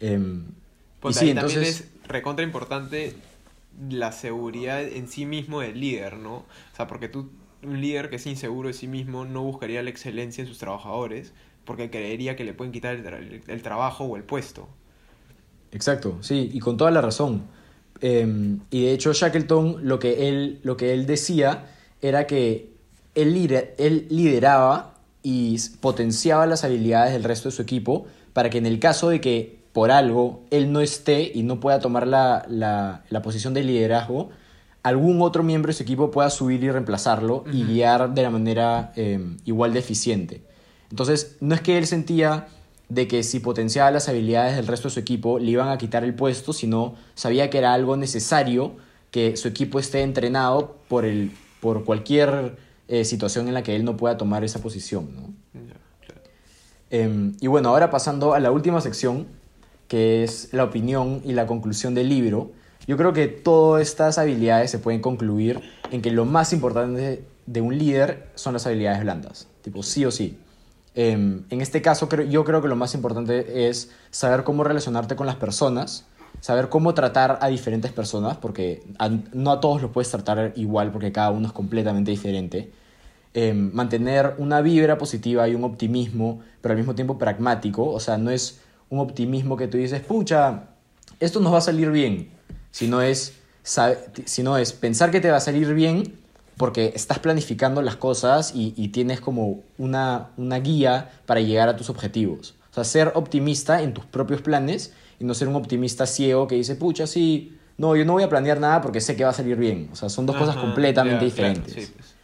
Em, 0.00 0.44
Pues 1.00 1.16
y 1.16 1.18
sí, 1.18 1.30
ahí 1.30 1.30
entonces... 1.30 1.34
también 1.34 1.62
es 1.62 1.88
recontra 2.04 2.44
importante 2.44 3.16
la 3.90 4.12
seguridad 4.12 4.82
en 4.82 5.08
sí 5.08 5.26
mismo 5.26 5.60
del 5.60 5.80
líder, 5.80 6.16
¿no? 6.18 6.36
O 6.38 6.46
sea, 6.76 6.86
porque 6.86 7.08
tú, 7.08 7.30
un 7.62 7.80
líder 7.80 8.10
que 8.10 8.16
es 8.16 8.26
inseguro 8.26 8.68
de 8.68 8.74
sí 8.74 8.88
mismo 8.88 9.24
no 9.24 9.42
buscaría 9.42 9.82
la 9.82 9.90
excelencia 9.90 10.42
en 10.42 10.48
sus 10.48 10.58
trabajadores 10.58 11.32
porque 11.64 11.90
creería 11.90 12.36
que 12.36 12.44
le 12.44 12.54
pueden 12.54 12.72
quitar 12.72 12.94
el, 12.94 13.04
tra- 13.04 13.42
el 13.46 13.62
trabajo 13.62 14.04
o 14.04 14.16
el 14.16 14.24
puesto. 14.24 14.68
Exacto, 15.72 16.18
sí, 16.22 16.50
y 16.52 16.60
con 16.60 16.76
toda 16.76 16.90
la 16.90 17.00
razón. 17.00 17.42
Eh, 18.00 18.26
y 18.70 18.84
de 18.84 18.92
hecho 18.92 19.12
Shackleton 19.12 19.78
lo 19.88 19.98
que 19.98 20.28
él, 20.28 20.60
lo 20.62 20.76
que 20.76 20.92
él 20.92 21.06
decía 21.06 21.70
era 22.02 22.26
que 22.26 22.70
él, 23.14 23.34
lider- 23.34 23.70
él 23.78 24.06
lideraba 24.10 24.94
y 25.22 25.58
potenciaba 25.80 26.46
las 26.46 26.62
habilidades 26.64 27.12
del 27.14 27.24
resto 27.24 27.48
de 27.48 27.54
su 27.56 27.62
equipo 27.62 28.06
para 28.32 28.50
que 28.50 28.58
en 28.58 28.66
el 28.66 28.78
caso 28.78 29.08
de 29.08 29.20
que 29.20 29.55
por 29.76 29.90
algo 29.90 30.40
él 30.50 30.72
no 30.72 30.80
esté 30.80 31.30
y 31.34 31.42
no 31.42 31.60
pueda 31.60 31.80
tomar 31.80 32.06
la, 32.06 32.46
la- 32.48 33.04
la 33.10 33.20
posición 33.20 33.52
de 33.52 33.62
liderazgo, 33.62 34.30
algún 34.82 35.20
otro 35.20 35.42
miembro 35.42 35.68
de 35.68 35.74
su 35.74 35.82
equipo 35.82 36.10
pueda 36.10 36.30
subir 36.30 36.64
y 36.64 36.70
reemplazarlo 36.70 37.44
y 37.52 37.62
guiar 37.64 38.14
de 38.14 38.22
la 38.22 38.30
manera 38.30 38.92
eh, 38.96 39.20
igual 39.44 39.74
de 39.74 39.80
eficiente. 39.80 40.40
Entonces, 40.90 41.36
no 41.40 41.54
es 41.54 41.60
que 41.60 41.76
él 41.76 41.86
sentía 41.86 42.46
de 42.88 43.06
que 43.06 43.22
si 43.22 43.38
potenciaba 43.38 43.90
las 43.90 44.08
habilidades 44.08 44.56
del 44.56 44.66
resto 44.66 44.88
de 44.88 44.94
su 44.94 45.00
equipo 45.00 45.38
le 45.38 45.50
iban 45.50 45.68
a 45.68 45.76
quitar 45.76 46.04
el 46.04 46.14
puesto, 46.14 46.54
sino 46.54 46.94
sabía 47.14 47.50
que 47.50 47.58
era 47.58 47.74
algo 47.74 47.98
necesario 47.98 48.76
que 49.10 49.36
su 49.36 49.46
equipo 49.46 49.78
esté 49.78 50.00
entrenado 50.00 50.78
por, 50.88 51.04
el, 51.04 51.32
por 51.60 51.84
cualquier 51.84 52.56
eh, 52.88 53.04
situación 53.04 53.46
en 53.48 53.52
la 53.52 53.62
que 53.62 53.76
él 53.76 53.84
no 53.84 53.98
pueda 53.98 54.16
tomar 54.16 54.42
esa 54.42 54.62
posición. 54.62 55.04
¿no? 55.14 55.22
Claro. 56.06 56.20
Eh, 56.90 57.32
y 57.42 57.46
bueno, 57.48 57.68
ahora 57.68 57.90
pasando 57.90 58.32
a 58.32 58.40
la 58.40 58.50
última 58.50 58.80
sección, 58.80 59.26
que 59.88 60.24
es 60.24 60.52
la 60.52 60.64
opinión 60.64 61.20
y 61.24 61.32
la 61.32 61.46
conclusión 61.46 61.94
del 61.94 62.08
libro, 62.08 62.52
yo 62.86 62.96
creo 62.96 63.12
que 63.12 63.26
todas 63.26 63.82
estas 63.82 64.18
habilidades 64.18 64.70
se 64.70 64.78
pueden 64.78 65.00
concluir 65.00 65.60
en 65.90 66.02
que 66.02 66.10
lo 66.10 66.24
más 66.24 66.52
importante 66.52 67.24
de 67.46 67.60
un 67.60 67.76
líder 67.76 68.28
son 68.34 68.52
las 68.52 68.66
habilidades 68.66 69.02
blandas, 69.02 69.48
tipo 69.62 69.82
sí 69.82 70.04
o 70.04 70.10
sí. 70.10 70.38
Eh, 70.94 71.12
en 71.12 71.60
este 71.60 71.82
caso, 71.82 72.08
yo 72.28 72.44
creo 72.44 72.62
que 72.62 72.68
lo 72.68 72.76
más 72.76 72.94
importante 72.94 73.68
es 73.68 73.90
saber 74.10 74.44
cómo 74.44 74.64
relacionarte 74.64 75.14
con 75.16 75.26
las 75.26 75.36
personas, 75.36 76.06
saber 76.40 76.68
cómo 76.68 76.94
tratar 76.94 77.38
a 77.40 77.48
diferentes 77.48 77.92
personas, 77.92 78.36
porque 78.36 78.82
no 79.32 79.52
a 79.52 79.60
todos 79.60 79.82
los 79.82 79.90
puedes 79.90 80.10
tratar 80.10 80.52
igual, 80.56 80.92
porque 80.92 81.12
cada 81.12 81.30
uno 81.30 81.48
es 81.48 81.52
completamente 81.52 82.10
diferente 82.10 82.70
eh, 83.38 83.52
mantener 83.52 84.34
una 84.38 84.62
vibra 84.62 84.96
positiva 84.96 85.46
y 85.46 85.54
un 85.54 85.62
optimismo, 85.62 86.40
pero 86.62 86.72
al 86.72 86.78
mismo 86.78 86.94
tiempo 86.94 87.18
pragmático. 87.18 87.84
O 87.84 88.00
sea, 88.00 88.16
no 88.16 88.30
es 88.30 88.60
un 88.90 89.00
optimismo 89.00 89.56
que 89.56 89.68
tú 89.68 89.78
dices, 89.78 90.00
pucha, 90.00 90.64
esto 91.20 91.40
nos 91.40 91.52
va 91.52 91.58
a 91.58 91.62
salir 91.62 91.90
bien, 91.90 92.30
sino 92.70 93.02
es, 93.02 93.34
sino 94.24 94.56
es 94.58 94.72
pensar 94.72 95.10
que 95.10 95.20
te 95.20 95.30
va 95.30 95.38
a 95.38 95.40
salir 95.40 95.72
bien 95.74 96.18
porque 96.56 96.92
estás 96.94 97.18
planificando 97.18 97.82
las 97.82 97.96
cosas 97.96 98.52
y, 98.54 98.72
y 98.76 98.88
tienes 98.88 99.20
como 99.20 99.60
una, 99.78 100.28
una 100.36 100.58
guía 100.58 101.10
para 101.26 101.40
llegar 101.40 101.68
a 101.68 101.76
tus 101.76 101.90
objetivos. 101.90 102.54
O 102.70 102.74
sea, 102.74 102.84
ser 102.84 103.12
optimista 103.14 103.82
en 103.82 103.92
tus 103.92 104.04
propios 104.04 104.40
planes 104.40 104.92
y 105.18 105.24
no 105.24 105.34
ser 105.34 105.48
un 105.48 105.56
optimista 105.56 106.06
ciego 106.06 106.46
que 106.46 106.54
dice, 106.54 106.76
pucha, 106.76 107.06
sí, 107.06 107.56
no, 107.78 107.94
yo 107.94 108.04
no 108.04 108.14
voy 108.14 108.22
a 108.22 108.28
planear 108.28 108.58
nada 108.58 108.80
porque 108.80 109.00
sé 109.00 109.16
que 109.16 109.24
va 109.24 109.30
a 109.30 109.34
salir 109.34 109.56
bien. 109.56 109.90
O 109.92 109.96
sea, 109.96 110.08
son 110.08 110.26
dos 110.26 110.36
cosas 110.36 110.56
completamente 110.56 111.30
claro, 111.30 111.54
diferentes. 111.54 111.74
sí, 111.74 111.92
pues. 111.94 112.14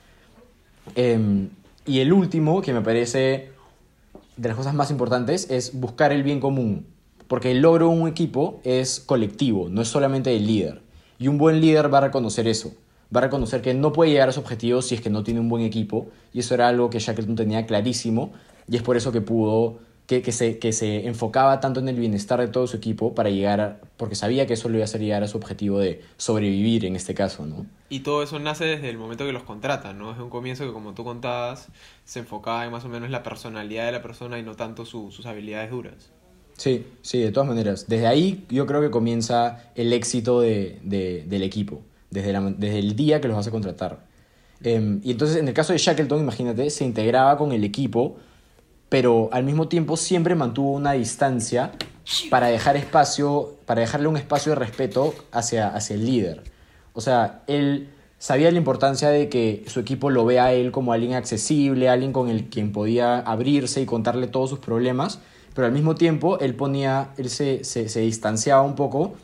Em, 0.94 1.50
y 1.86 2.00
el 2.00 2.12
último, 2.12 2.60
que 2.62 2.72
me 2.72 2.80
parece 2.80 3.51
de 4.36 4.48
las 4.48 4.56
cosas 4.56 4.74
más 4.74 4.90
importantes, 4.90 5.50
es 5.50 5.78
buscar 5.78 6.12
el 6.12 6.22
bien 6.22 6.40
común. 6.40 6.86
Porque 7.28 7.50
el 7.50 7.60
logro 7.60 7.88
de 7.88 7.94
un 7.96 8.08
equipo 8.08 8.60
es 8.64 9.00
colectivo, 9.00 9.68
no 9.68 9.82
es 9.82 9.88
solamente 9.88 10.30
del 10.30 10.46
líder. 10.46 10.82
Y 11.18 11.28
un 11.28 11.38
buen 11.38 11.60
líder 11.60 11.92
va 11.92 11.98
a 11.98 12.02
reconocer 12.02 12.46
eso. 12.46 12.74
Va 13.14 13.20
a 13.20 13.24
reconocer 13.24 13.62
que 13.62 13.74
no 13.74 13.92
puede 13.92 14.10
llegar 14.10 14.28
a 14.28 14.32
sus 14.32 14.42
objetivos 14.42 14.86
si 14.86 14.94
es 14.94 15.00
que 15.00 15.10
no 15.10 15.22
tiene 15.22 15.40
un 15.40 15.48
buen 15.48 15.62
equipo. 15.62 16.08
Y 16.32 16.40
eso 16.40 16.54
era 16.54 16.68
algo 16.68 16.90
que 16.90 16.98
Shackleton 16.98 17.36
tenía 17.36 17.66
clarísimo. 17.66 18.32
Y 18.68 18.76
es 18.76 18.82
por 18.82 18.96
eso 18.96 19.12
que 19.12 19.20
pudo, 19.20 19.78
que, 20.12 20.20
que, 20.22 20.32
se, 20.32 20.58
que 20.58 20.72
se 20.72 21.06
enfocaba 21.06 21.58
tanto 21.60 21.80
en 21.80 21.88
el 21.88 21.96
bienestar 21.96 22.38
de 22.38 22.48
todo 22.48 22.66
su 22.66 22.76
equipo 22.76 23.14
para 23.14 23.30
llegar, 23.30 23.60
a- 23.62 23.80
porque 23.96 24.14
sabía 24.14 24.46
que 24.46 24.52
eso 24.54 24.68
le 24.68 24.76
iba 24.76 24.82
a 24.82 24.84
hacer 24.84 25.00
llegar 25.00 25.22
a 25.22 25.28
su 25.28 25.38
objetivo 25.38 25.78
de 25.78 26.02
sobrevivir 26.18 26.84
en 26.84 26.96
este 26.96 27.14
caso, 27.14 27.46
¿no? 27.46 27.64
Y 27.88 28.00
todo 28.00 28.22
eso 28.22 28.38
nace 28.38 28.64
desde 28.66 28.90
el 28.90 28.98
momento 28.98 29.24
que 29.24 29.32
los 29.32 29.42
contratan, 29.44 29.98
¿no? 29.98 30.10
Desde 30.10 30.22
un 30.22 30.28
comienzo 30.30 30.66
que, 30.66 30.72
como 30.72 30.92
tú 30.92 31.02
contabas, 31.04 31.68
se 32.04 32.18
enfocaba 32.18 32.64
en 32.66 32.72
más 32.72 32.84
o 32.84 32.88
menos 32.90 33.08
la 33.10 33.22
personalidad 33.22 33.86
de 33.86 33.92
la 33.92 34.02
persona 34.02 34.38
y 34.38 34.42
no 34.42 34.54
tanto 34.54 34.84
su- 34.84 35.10
sus 35.10 35.24
habilidades 35.24 35.70
duras. 35.70 36.10
Sí, 36.58 36.84
sí, 37.00 37.18
de 37.20 37.32
todas 37.32 37.48
maneras. 37.48 37.86
Desde 37.88 38.06
ahí 38.06 38.44
yo 38.50 38.66
creo 38.66 38.82
que 38.82 38.90
comienza 38.90 39.70
el 39.74 39.92
éxito 39.94 40.40
de, 40.42 40.78
de- 40.82 41.24
del 41.26 41.42
equipo, 41.42 41.80
desde, 42.10 42.32
la- 42.34 42.40
desde 42.56 42.78
el 42.78 42.94
día 42.96 43.20
que 43.20 43.28
los 43.28 43.36
vas 43.36 43.46
a 43.46 43.50
contratar. 43.50 44.06
Em, 44.62 45.00
y 45.02 45.10
entonces 45.12 45.38
en 45.38 45.48
el 45.48 45.54
caso 45.54 45.72
de 45.72 45.78
Shackleton, 45.78 46.20
imagínate, 46.20 46.68
se 46.70 46.84
integraba 46.84 47.36
con 47.36 47.52
el 47.52 47.64
equipo, 47.64 48.16
pero 48.92 49.30
al 49.32 49.42
mismo 49.42 49.68
tiempo 49.68 49.96
siempre 49.96 50.34
mantuvo 50.34 50.72
una 50.72 50.92
distancia 50.92 51.72
para 52.28 52.48
dejar 52.48 52.76
espacio, 52.76 53.54
para 53.64 53.80
dejarle 53.80 54.06
un 54.06 54.18
espacio 54.18 54.52
de 54.52 54.56
respeto 54.56 55.14
hacia, 55.32 55.68
hacia 55.68 55.94
el 55.94 56.04
líder. 56.04 56.42
O 56.92 57.00
sea, 57.00 57.40
él 57.46 57.88
sabía 58.18 58.50
la 58.50 58.58
importancia 58.58 59.08
de 59.08 59.30
que 59.30 59.64
su 59.66 59.80
equipo 59.80 60.10
lo 60.10 60.26
vea 60.26 60.44
a 60.44 60.52
él 60.52 60.72
como 60.72 60.92
alguien 60.92 61.14
accesible, 61.14 61.88
alguien 61.88 62.12
con 62.12 62.28
el 62.28 62.50
quien 62.50 62.70
podía 62.70 63.18
abrirse 63.20 63.80
y 63.80 63.86
contarle 63.86 64.26
todos 64.26 64.50
sus 64.50 64.58
problemas, 64.58 65.20
pero 65.54 65.66
al 65.66 65.72
mismo 65.72 65.94
tiempo 65.94 66.38
él 66.40 66.54
ponía, 66.54 67.12
él 67.16 67.30
se, 67.30 67.64
se, 67.64 67.88
se 67.88 68.00
distanciaba 68.00 68.60
un 68.60 68.74
poco 68.74 69.14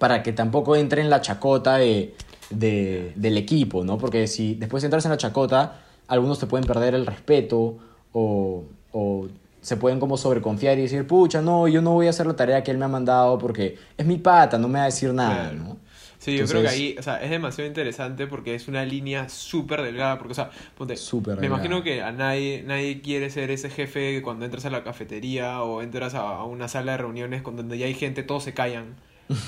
para 0.00 0.24
que 0.24 0.32
tampoco 0.32 0.74
entre 0.74 1.00
en 1.00 1.10
la 1.10 1.20
chacota 1.20 1.76
de, 1.76 2.12
de- 2.50 3.12
del 3.14 3.36
equipo, 3.36 3.84
¿no? 3.84 3.98
Porque 3.98 4.26
si 4.26 4.56
después 4.56 4.82
entras 4.82 5.04
en 5.04 5.12
la 5.12 5.16
chacota, 5.16 5.80
algunos 6.08 6.40
te 6.40 6.46
pueden 6.46 6.66
perder 6.66 6.96
el 6.96 7.06
respeto 7.06 7.76
o, 8.12 8.64
o 8.92 9.28
se 9.60 9.76
pueden 9.76 9.98
como 9.98 10.16
sobreconfiar 10.16 10.78
y 10.78 10.82
decir, 10.82 11.06
pucha, 11.06 11.42
no, 11.42 11.66
yo 11.68 11.82
no 11.82 11.92
voy 11.92 12.06
a 12.06 12.10
hacer 12.10 12.26
la 12.26 12.36
tarea 12.36 12.62
que 12.62 12.70
él 12.70 12.78
me 12.78 12.84
ha 12.84 12.88
mandado 12.88 13.36
porque 13.38 13.76
es 13.96 14.06
mi 14.06 14.16
pata, 14.18 14.58
no 14.58 14.68
me 14.68 14.78
va 14.78 14.82
a 14.82 14.86
decir 14.86 15.12
nada, 15.12 15.50
Claro. 15.50 15.56
¿no? 15.64 15.76
Sí, 16.18 16.36
yo 16.36 16.44
creo 16.46 16.62
que 16.62 16.68
Entonces- 16.68 16.80
ahí, 16.80 16.96
o 16.98 17.02
sea, 17.02 17.22
es 17.22 17.30
demasiado 17.30 17.68
interesante 17.68 18.26
porque 18.26 18.54
es 18.54 18.68
una 18.68 18.84
línea 18.84 19.28
súper 19.28 19.82
delgada, 19.82 20.18
porque, 20.18 20.32
o 20.32 20.34
sea, 20.34 20.50
ponte, 20.76 20.96
Súper 20.96 21.34
me 21.36 21.42
delgada. 21.42 21.62
imagino 21.64 21.82
que 21.84 22.02
a 22.02 22.10
nadie, 22.12 22.64
nadie 22.66 23.00
quiere 23.00 23.28
ser 23.30 23.50
ese 23.50 23.68
jefe 23.70 24.14
que 24.14 24.22
cuando 24.22 24.44
entras 24.44 24.64
a 24.66 24.70
la 24.70 24.82
cafetería 24.82 25.62
o 25.62 25.82
entras 25.82 26.14
a, 26.14 26.42
una 26.44 26.68
sala 26.68 26.92
de 26.92 26.98
reuniones 26.98 27.42
con 27.42 27.56
donde 27.56 27.76
ya 27.78 27.86
hay 27.86 27.94
gente, 27.94 28.22
todos 28.22 28.44
se 28.44 28.54
callan, 28.54 28.94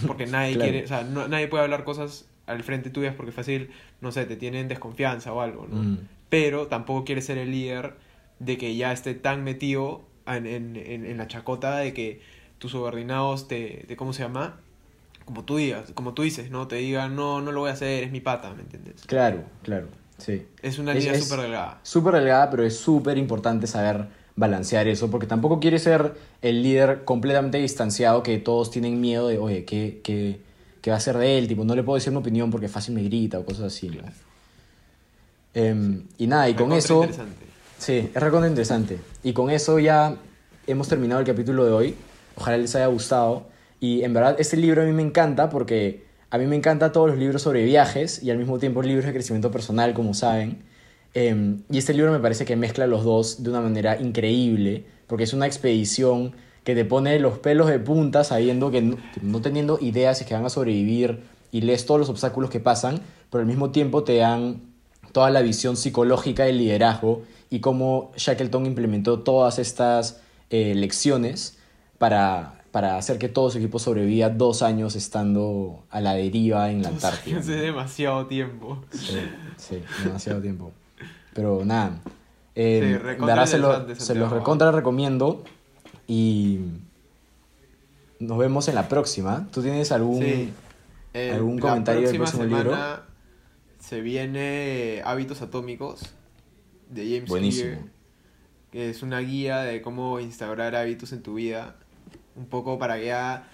porque 0.06 0.26
nadie 0.26 0.54
Claro. 0.54 0.70
quiere, 0.70 0.84
o 0.84 0.88
sea, 0.88 1.02
no- 1.04 1.26
nadie 1.28 1.48
puede 1.48 1.64
hablar 1.64 1.84
cosas 1.84 2.26
al 2.46 2.62
frente 2.62 2.90
tuyas 2.90 3.14
porque 3.16 3.32
fácil, 3.32 3.70
no 4.00 4.12
sé, 4.12 4.24
te 4.26 4.36
tienen 4.36 4.68
desconfianza 4.68 5.32
o 5.32 5.40
algo, 5.40 5.66
¿no? 5.70 5.82
Mm. 5.82 5.98
Pero 6.28 6.66
tampoco 6.66 7.04
quiere 7.04 7.22
ser 7.22 7.38
el 7.38 7.50
líder 7.50 7.94
de 8.38 8.58
que 8.58 8.76
ya 8.76 8.92
esté 8.92 9.14
tan 9.14 9.44
metido 9.44 10.02
en, 10.26 10.46
en, 10.46 10.76
en, 10.76 11.16
la 11.16 11.26
chacota 11.26 11.78
de 11.78 11.92
que 11.94 12.20
tus 12.58 12.72
subordinados 12.72 13.48
te, 13.48 13.84
te, 13.88 13.96
¿cómo 13.96 14.12
se 14.12 14.22
llama? 14.22 14.60
Como 15.24 15.44
tú 15.44 15.56
digas, 15.56 15.92
como 15.94 16.14
tú 16.14 16.22
dices, 16.22 16.50
¿no? 16.50 16.68
Te 16.68 16.76
digan, 16.76 17.16
no, 17.16 17.40
no 17.40 17.52
lo 17.52 17.60
voy 17.60 17.70
a 17.70 17.72
hacer, 17.72 18.04
es 18.04 18.10
mi 18.10 18.20
pata, 18.20 18.52
¿me 18.54 18.62
entiendes? 18.62 19.02
Claro, 19.06 19.44
claro, 19.62 19.88
sí. 20.16 20.46
Es 20.62 20.78
una 20.78 20.94
línea 20.94 21.18
súper 21.18 21.40
delgada. 21.40 21.80
Súper 21.82 22.14
delgada, 22.14 22.50
pero 22.50 22.64
es 22.64 22.78
súper 22.78 23.18
importante 23.18 23.66
saber 23.66 24.06
balancear 24.36 24.86
eso, 24.86 25.10
porque 25.10 25.26
tampoco 25.26 25.58
quiere 25.60 25.78
ser 25.78 26.14
el 26.42 26.62
líder 26.62 27.04
completamente 27.04 27.58
distanciado 27.58 28.22
que 28.22 28.38
todos 28.38 28.70
tienen 28.70 29.00
miedo 29.00 29.28
de, 29.28 29.38
oye, 29.38 29.64
¿qué, 29.64 30.00
qué, 30.04 30.40
qué 30.80 30.90
va 30.90 30.96
a 30.96 31.00
ser 31.00 31.18
de 31.18 31.38
él? 31.38 31.48
Tipo, 31.48 31.64
no 31.64 31.74
le 31.74 31.82
puedo 31.82 31.96
decir 31.96 32.10
una 32.10 32.20
opinión 32.20 32.50
porque 32.50 32.68
fácil 32.68 32.94
me 32.94 33.02
grita 33.02 33.38
o 33.38 33.44
cosas 33.44 33.66
así, 33.66 33.88
¿no? 33.88 34.02
Em, 35.54 36.04
y 36.18 36.26
nada, 36.26 36.48
y 36.48 36.54
con 36.54 36.72
eso... 36.72 37.06
Sí, 37.78 38.10
es 38.12 38.20
recontra 38.20 38.48
interesante. 38.48 38.98
Y 39.22 39.32
con 39.32 39.50
eso 39.50 39.78
ya 39.78 40.16
hemos 40.66 40.88
terminado 40.88 41.20
el 41.20 41.26
capítulo 41.26 41.64
de 41.64 41.72
hoy. 41.72 41.94
Ojalá 42.36 42.58
les 42.58 42.74
haya 42.74 42.86
gustado. 42.88 43.46
Y 43.80 44.02
en 44.02 44.12
verdad, 44.12 44.36
este 44.38 44.56
libro 44.56 44.82
a 44.82 44.84
mí 44.84 44.92
me 44.92 45.02
encanta 45.02 45.48
porque 45.48 46.04
a 46.30 46.38
mí 46.38 46.46
me 46.46 46.56
encantan 46.56 46.92
todos 46.92 47.08
los 47.08 47.18
libros 47.18 47.40
sobre 47.42 47.64
viajes 47.64 48.22
y 48.22 48.30
al 48.30 48.38
mismo 48.38 48.58
tiempo 48.58 48.82
libros 48.82 49.06
de 49.06 49.12
crecimiento 49.12 49.50
personal, 49.50 49.94
como 49.94 50.12
saben. 50.12 50.62
Em, 51.14 51.62
y 51.70 51.78
este 51.78 51.94
libro 51.94 52.12
me 52.12 52.18
parece 52.18 52.44
que 52.44 52.56
mezcla 52.56 52.86
los 52.86 53.04
dos 53.04 53.42
de 53.42 53.48
una 53.48 53.60
manera 53.60 53.98
increíble 53.98 54.84
porque 55.06 55.24
es 55.24 55.32
una 55.32 55.46
expedición 55.46 56.32
que 56.64 56.74
te 56.74 56.84
pone 56.84 57.18
los 57.18 57.38
pelos 57.38 57.68
de 57.68 57.78
punta 57.78 58.24
sabiendo 58.24 58.70
que 58.70 58.82
no, 58.82 58.98
no 59.22 59.40
teniendo 59.40 59.78
ideas 59.80 60.18
si 60.18 60.24
es 60.24 60.28
que 60.28 60.34
van 60.34 60.44
a 60.44 60.50
sobrevivir 60.50 61.20
y 61.50 61.62
lees 61.62 61.86
todos 61.86 61.98
los 61.98 62.10
obstáculos 62.10 62.50
que 62.50 62.60
pasan, 62.60 63.00
pero 63.30 63.40
al 63.40 63.46
mismo 63.46 63.70
tiempo 63.70 64.04
te 64.04 64.16
dan 64.16 64.60
toda 65.12 65.30
la 65.30 65.40
visión 65.40 65.78
psicológica 65.78 66.44
del 66.44 66.58
liderazgo 66.58 67.22
y 67.50 67.60
cómo 67.60 68.12
Shackleton 68.16 68.66
implementó 68.66 69.20
todas 69.20 69.58
estas 69.58 70.20
eh, 70.50 70.74
lecciones 70.74 71.58
para, 71.98 72.60
para 72.70 72.96
hacer 72.96 73.18
que 73.18 73.28
todo 73.28 73.50
su 73.50 73.58
equipo 73.58 73.78
sobreviva 73.78 74.28
dos 74.28 74.62
años 74.62 74.96
estando 74.96 75.82
a 75.90 76.00
la 76.00 76.14
deriva 76.14 76.70
en 76.70 76.82
la 76.82 76.88
Antártida. 76.88 77.38
Es 77.40 77.46
demasiado 77.46 78.26
tiempo. 78.26 78.82
Sí, 78.92 79.18
sí, 79.56 79.82
demasiado 80.04 80.40
tiempo. 80.40 80.72
Pero 81.34 81.64
nada, 81.64 82.00
eh, 82.54 82.98
Sí, 83.00 83.46
se, 83.46 83.58
lo- 83.58 83.94
se 83.94 84.14
los 84.14 84.30
recontra 84.32 84.72
recomiendo 84.72 85.44
y 86.06 86.58
nos 88.18 88.38
vemos 88.38 88.68
en 88.68 88.74
la 88.74 88.88
próxima. 88.88 89.46
¿Tú 89.52 89.62
tienes 89.62 89.92
algún... 89.92 90.22
Sí. 90.22 90.52
Eh, 91.14 91.32
¿Algún 91.34 91.58
comentario 91.58 92.06
del 92.08 92.16
próximo 92.16 92.44
libro? 92.44 92.76
Se 93.78 94.00
viene 94.02 95.00
Hábitos 95.04 95.40
Atómicos 95.40 96.00
de 96.90 97.04
James 97.04 97.28
Buenísimo. 97.28 97.70
Clear, 97.70 97.88
que 98.72 98.90
es 98.90 99.02
una 99.02 99.20
guía 99.20 99.58
de 99.60 99.80
cómo 99.82 100.20
instaurar 100.20 100.74
hábitos 100.76 101.12
en 101.12 101.22
tu 101.22 101.34
vida, 101.34 101.76
un 102.36 102.46
poco 102.46 102.78
para 102.78 102.98
que 102.98 103.06
ya 103.06 103.48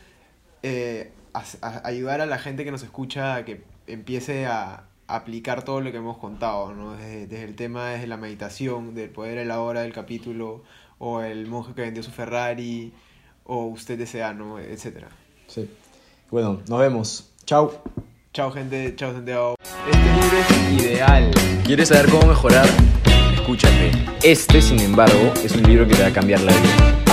eh, 0.63 1.13
as- 1.33 1.59
a- 1.63 1.87
ayudar 1.87 2.21
a 2.21 2.27
la 2.27 2.39
gente 2.39 2.65
que 2.65 2.71
nos 2.71 2.83
escucha 2.83 3.37
a 3.37 3.45
que 3.45 3.63
empiece 3.87 4.47
a 4.47 4.85
aplicar 5.07 5.63
todo 5.65 5.81
lo 5.83 5.91
que 5.93 5.99
hemos 5.99 6.17
contado, 6.19 6.73
¿no? 6.75 6.95
Desde, 6.97 7.27
desde 7.27 7.45
el 7.45 7.55
tema, 7.55 7.91
desde 7.91 8.07
la 8.07 8.17
meditación, 8.17 8.95
del 8.95 9.11
poder 9.11 9.37
de 9.39 9.45
la 9.45 9.61
hora 9.61 9.83
del 9.83 9.93
capítulo, 9.93 10.63
o 10.99 11.21
el 11.21 11.47
monje 11.47 11.75
que 11.75 11.83
vendió 11.83 12.03
su 12.03 12.11
Ferrari, 12.11 12.93
o 13.45 13.67
usted 13.67 13.99
desea, 13.99 14.33
¿no? 14.33 14.59
Etcétera. 14.59 15.09
Sí. 15.47 15.69
Bueno, 16.31 16.63
nos 16.69 16.81
vemos. 16.81 17.31
Chao. 17.45 17.83
Chao 18.33 18.51
gente, 18.51 18.97
chao 18.97 19.13
Santiago. 19.13 19.55
Este 19.87 19.99
libro 19.99 20.39
es 20.39 20.83
ideal. 20.83 21.31
¿Quieres 21.65 21.89
saber 21.89 22.11
cómo 22.11 22.27
mejorar? 22.29 22.67
Escúchate. 23.55 23.93
Este, 24.25 24.61
sin 24.61 24.81
embargo, 24.81 25.33
es 25.45 25.55
un 25.55 25.63
libro 25.63 25.87
que 25.87 25.95
te 25.95 26.03
va 26.03 26.09
a 26.09 26.13
cambiar 26.13 26.41
la 26.41 26.51
vida. 26.51 27.04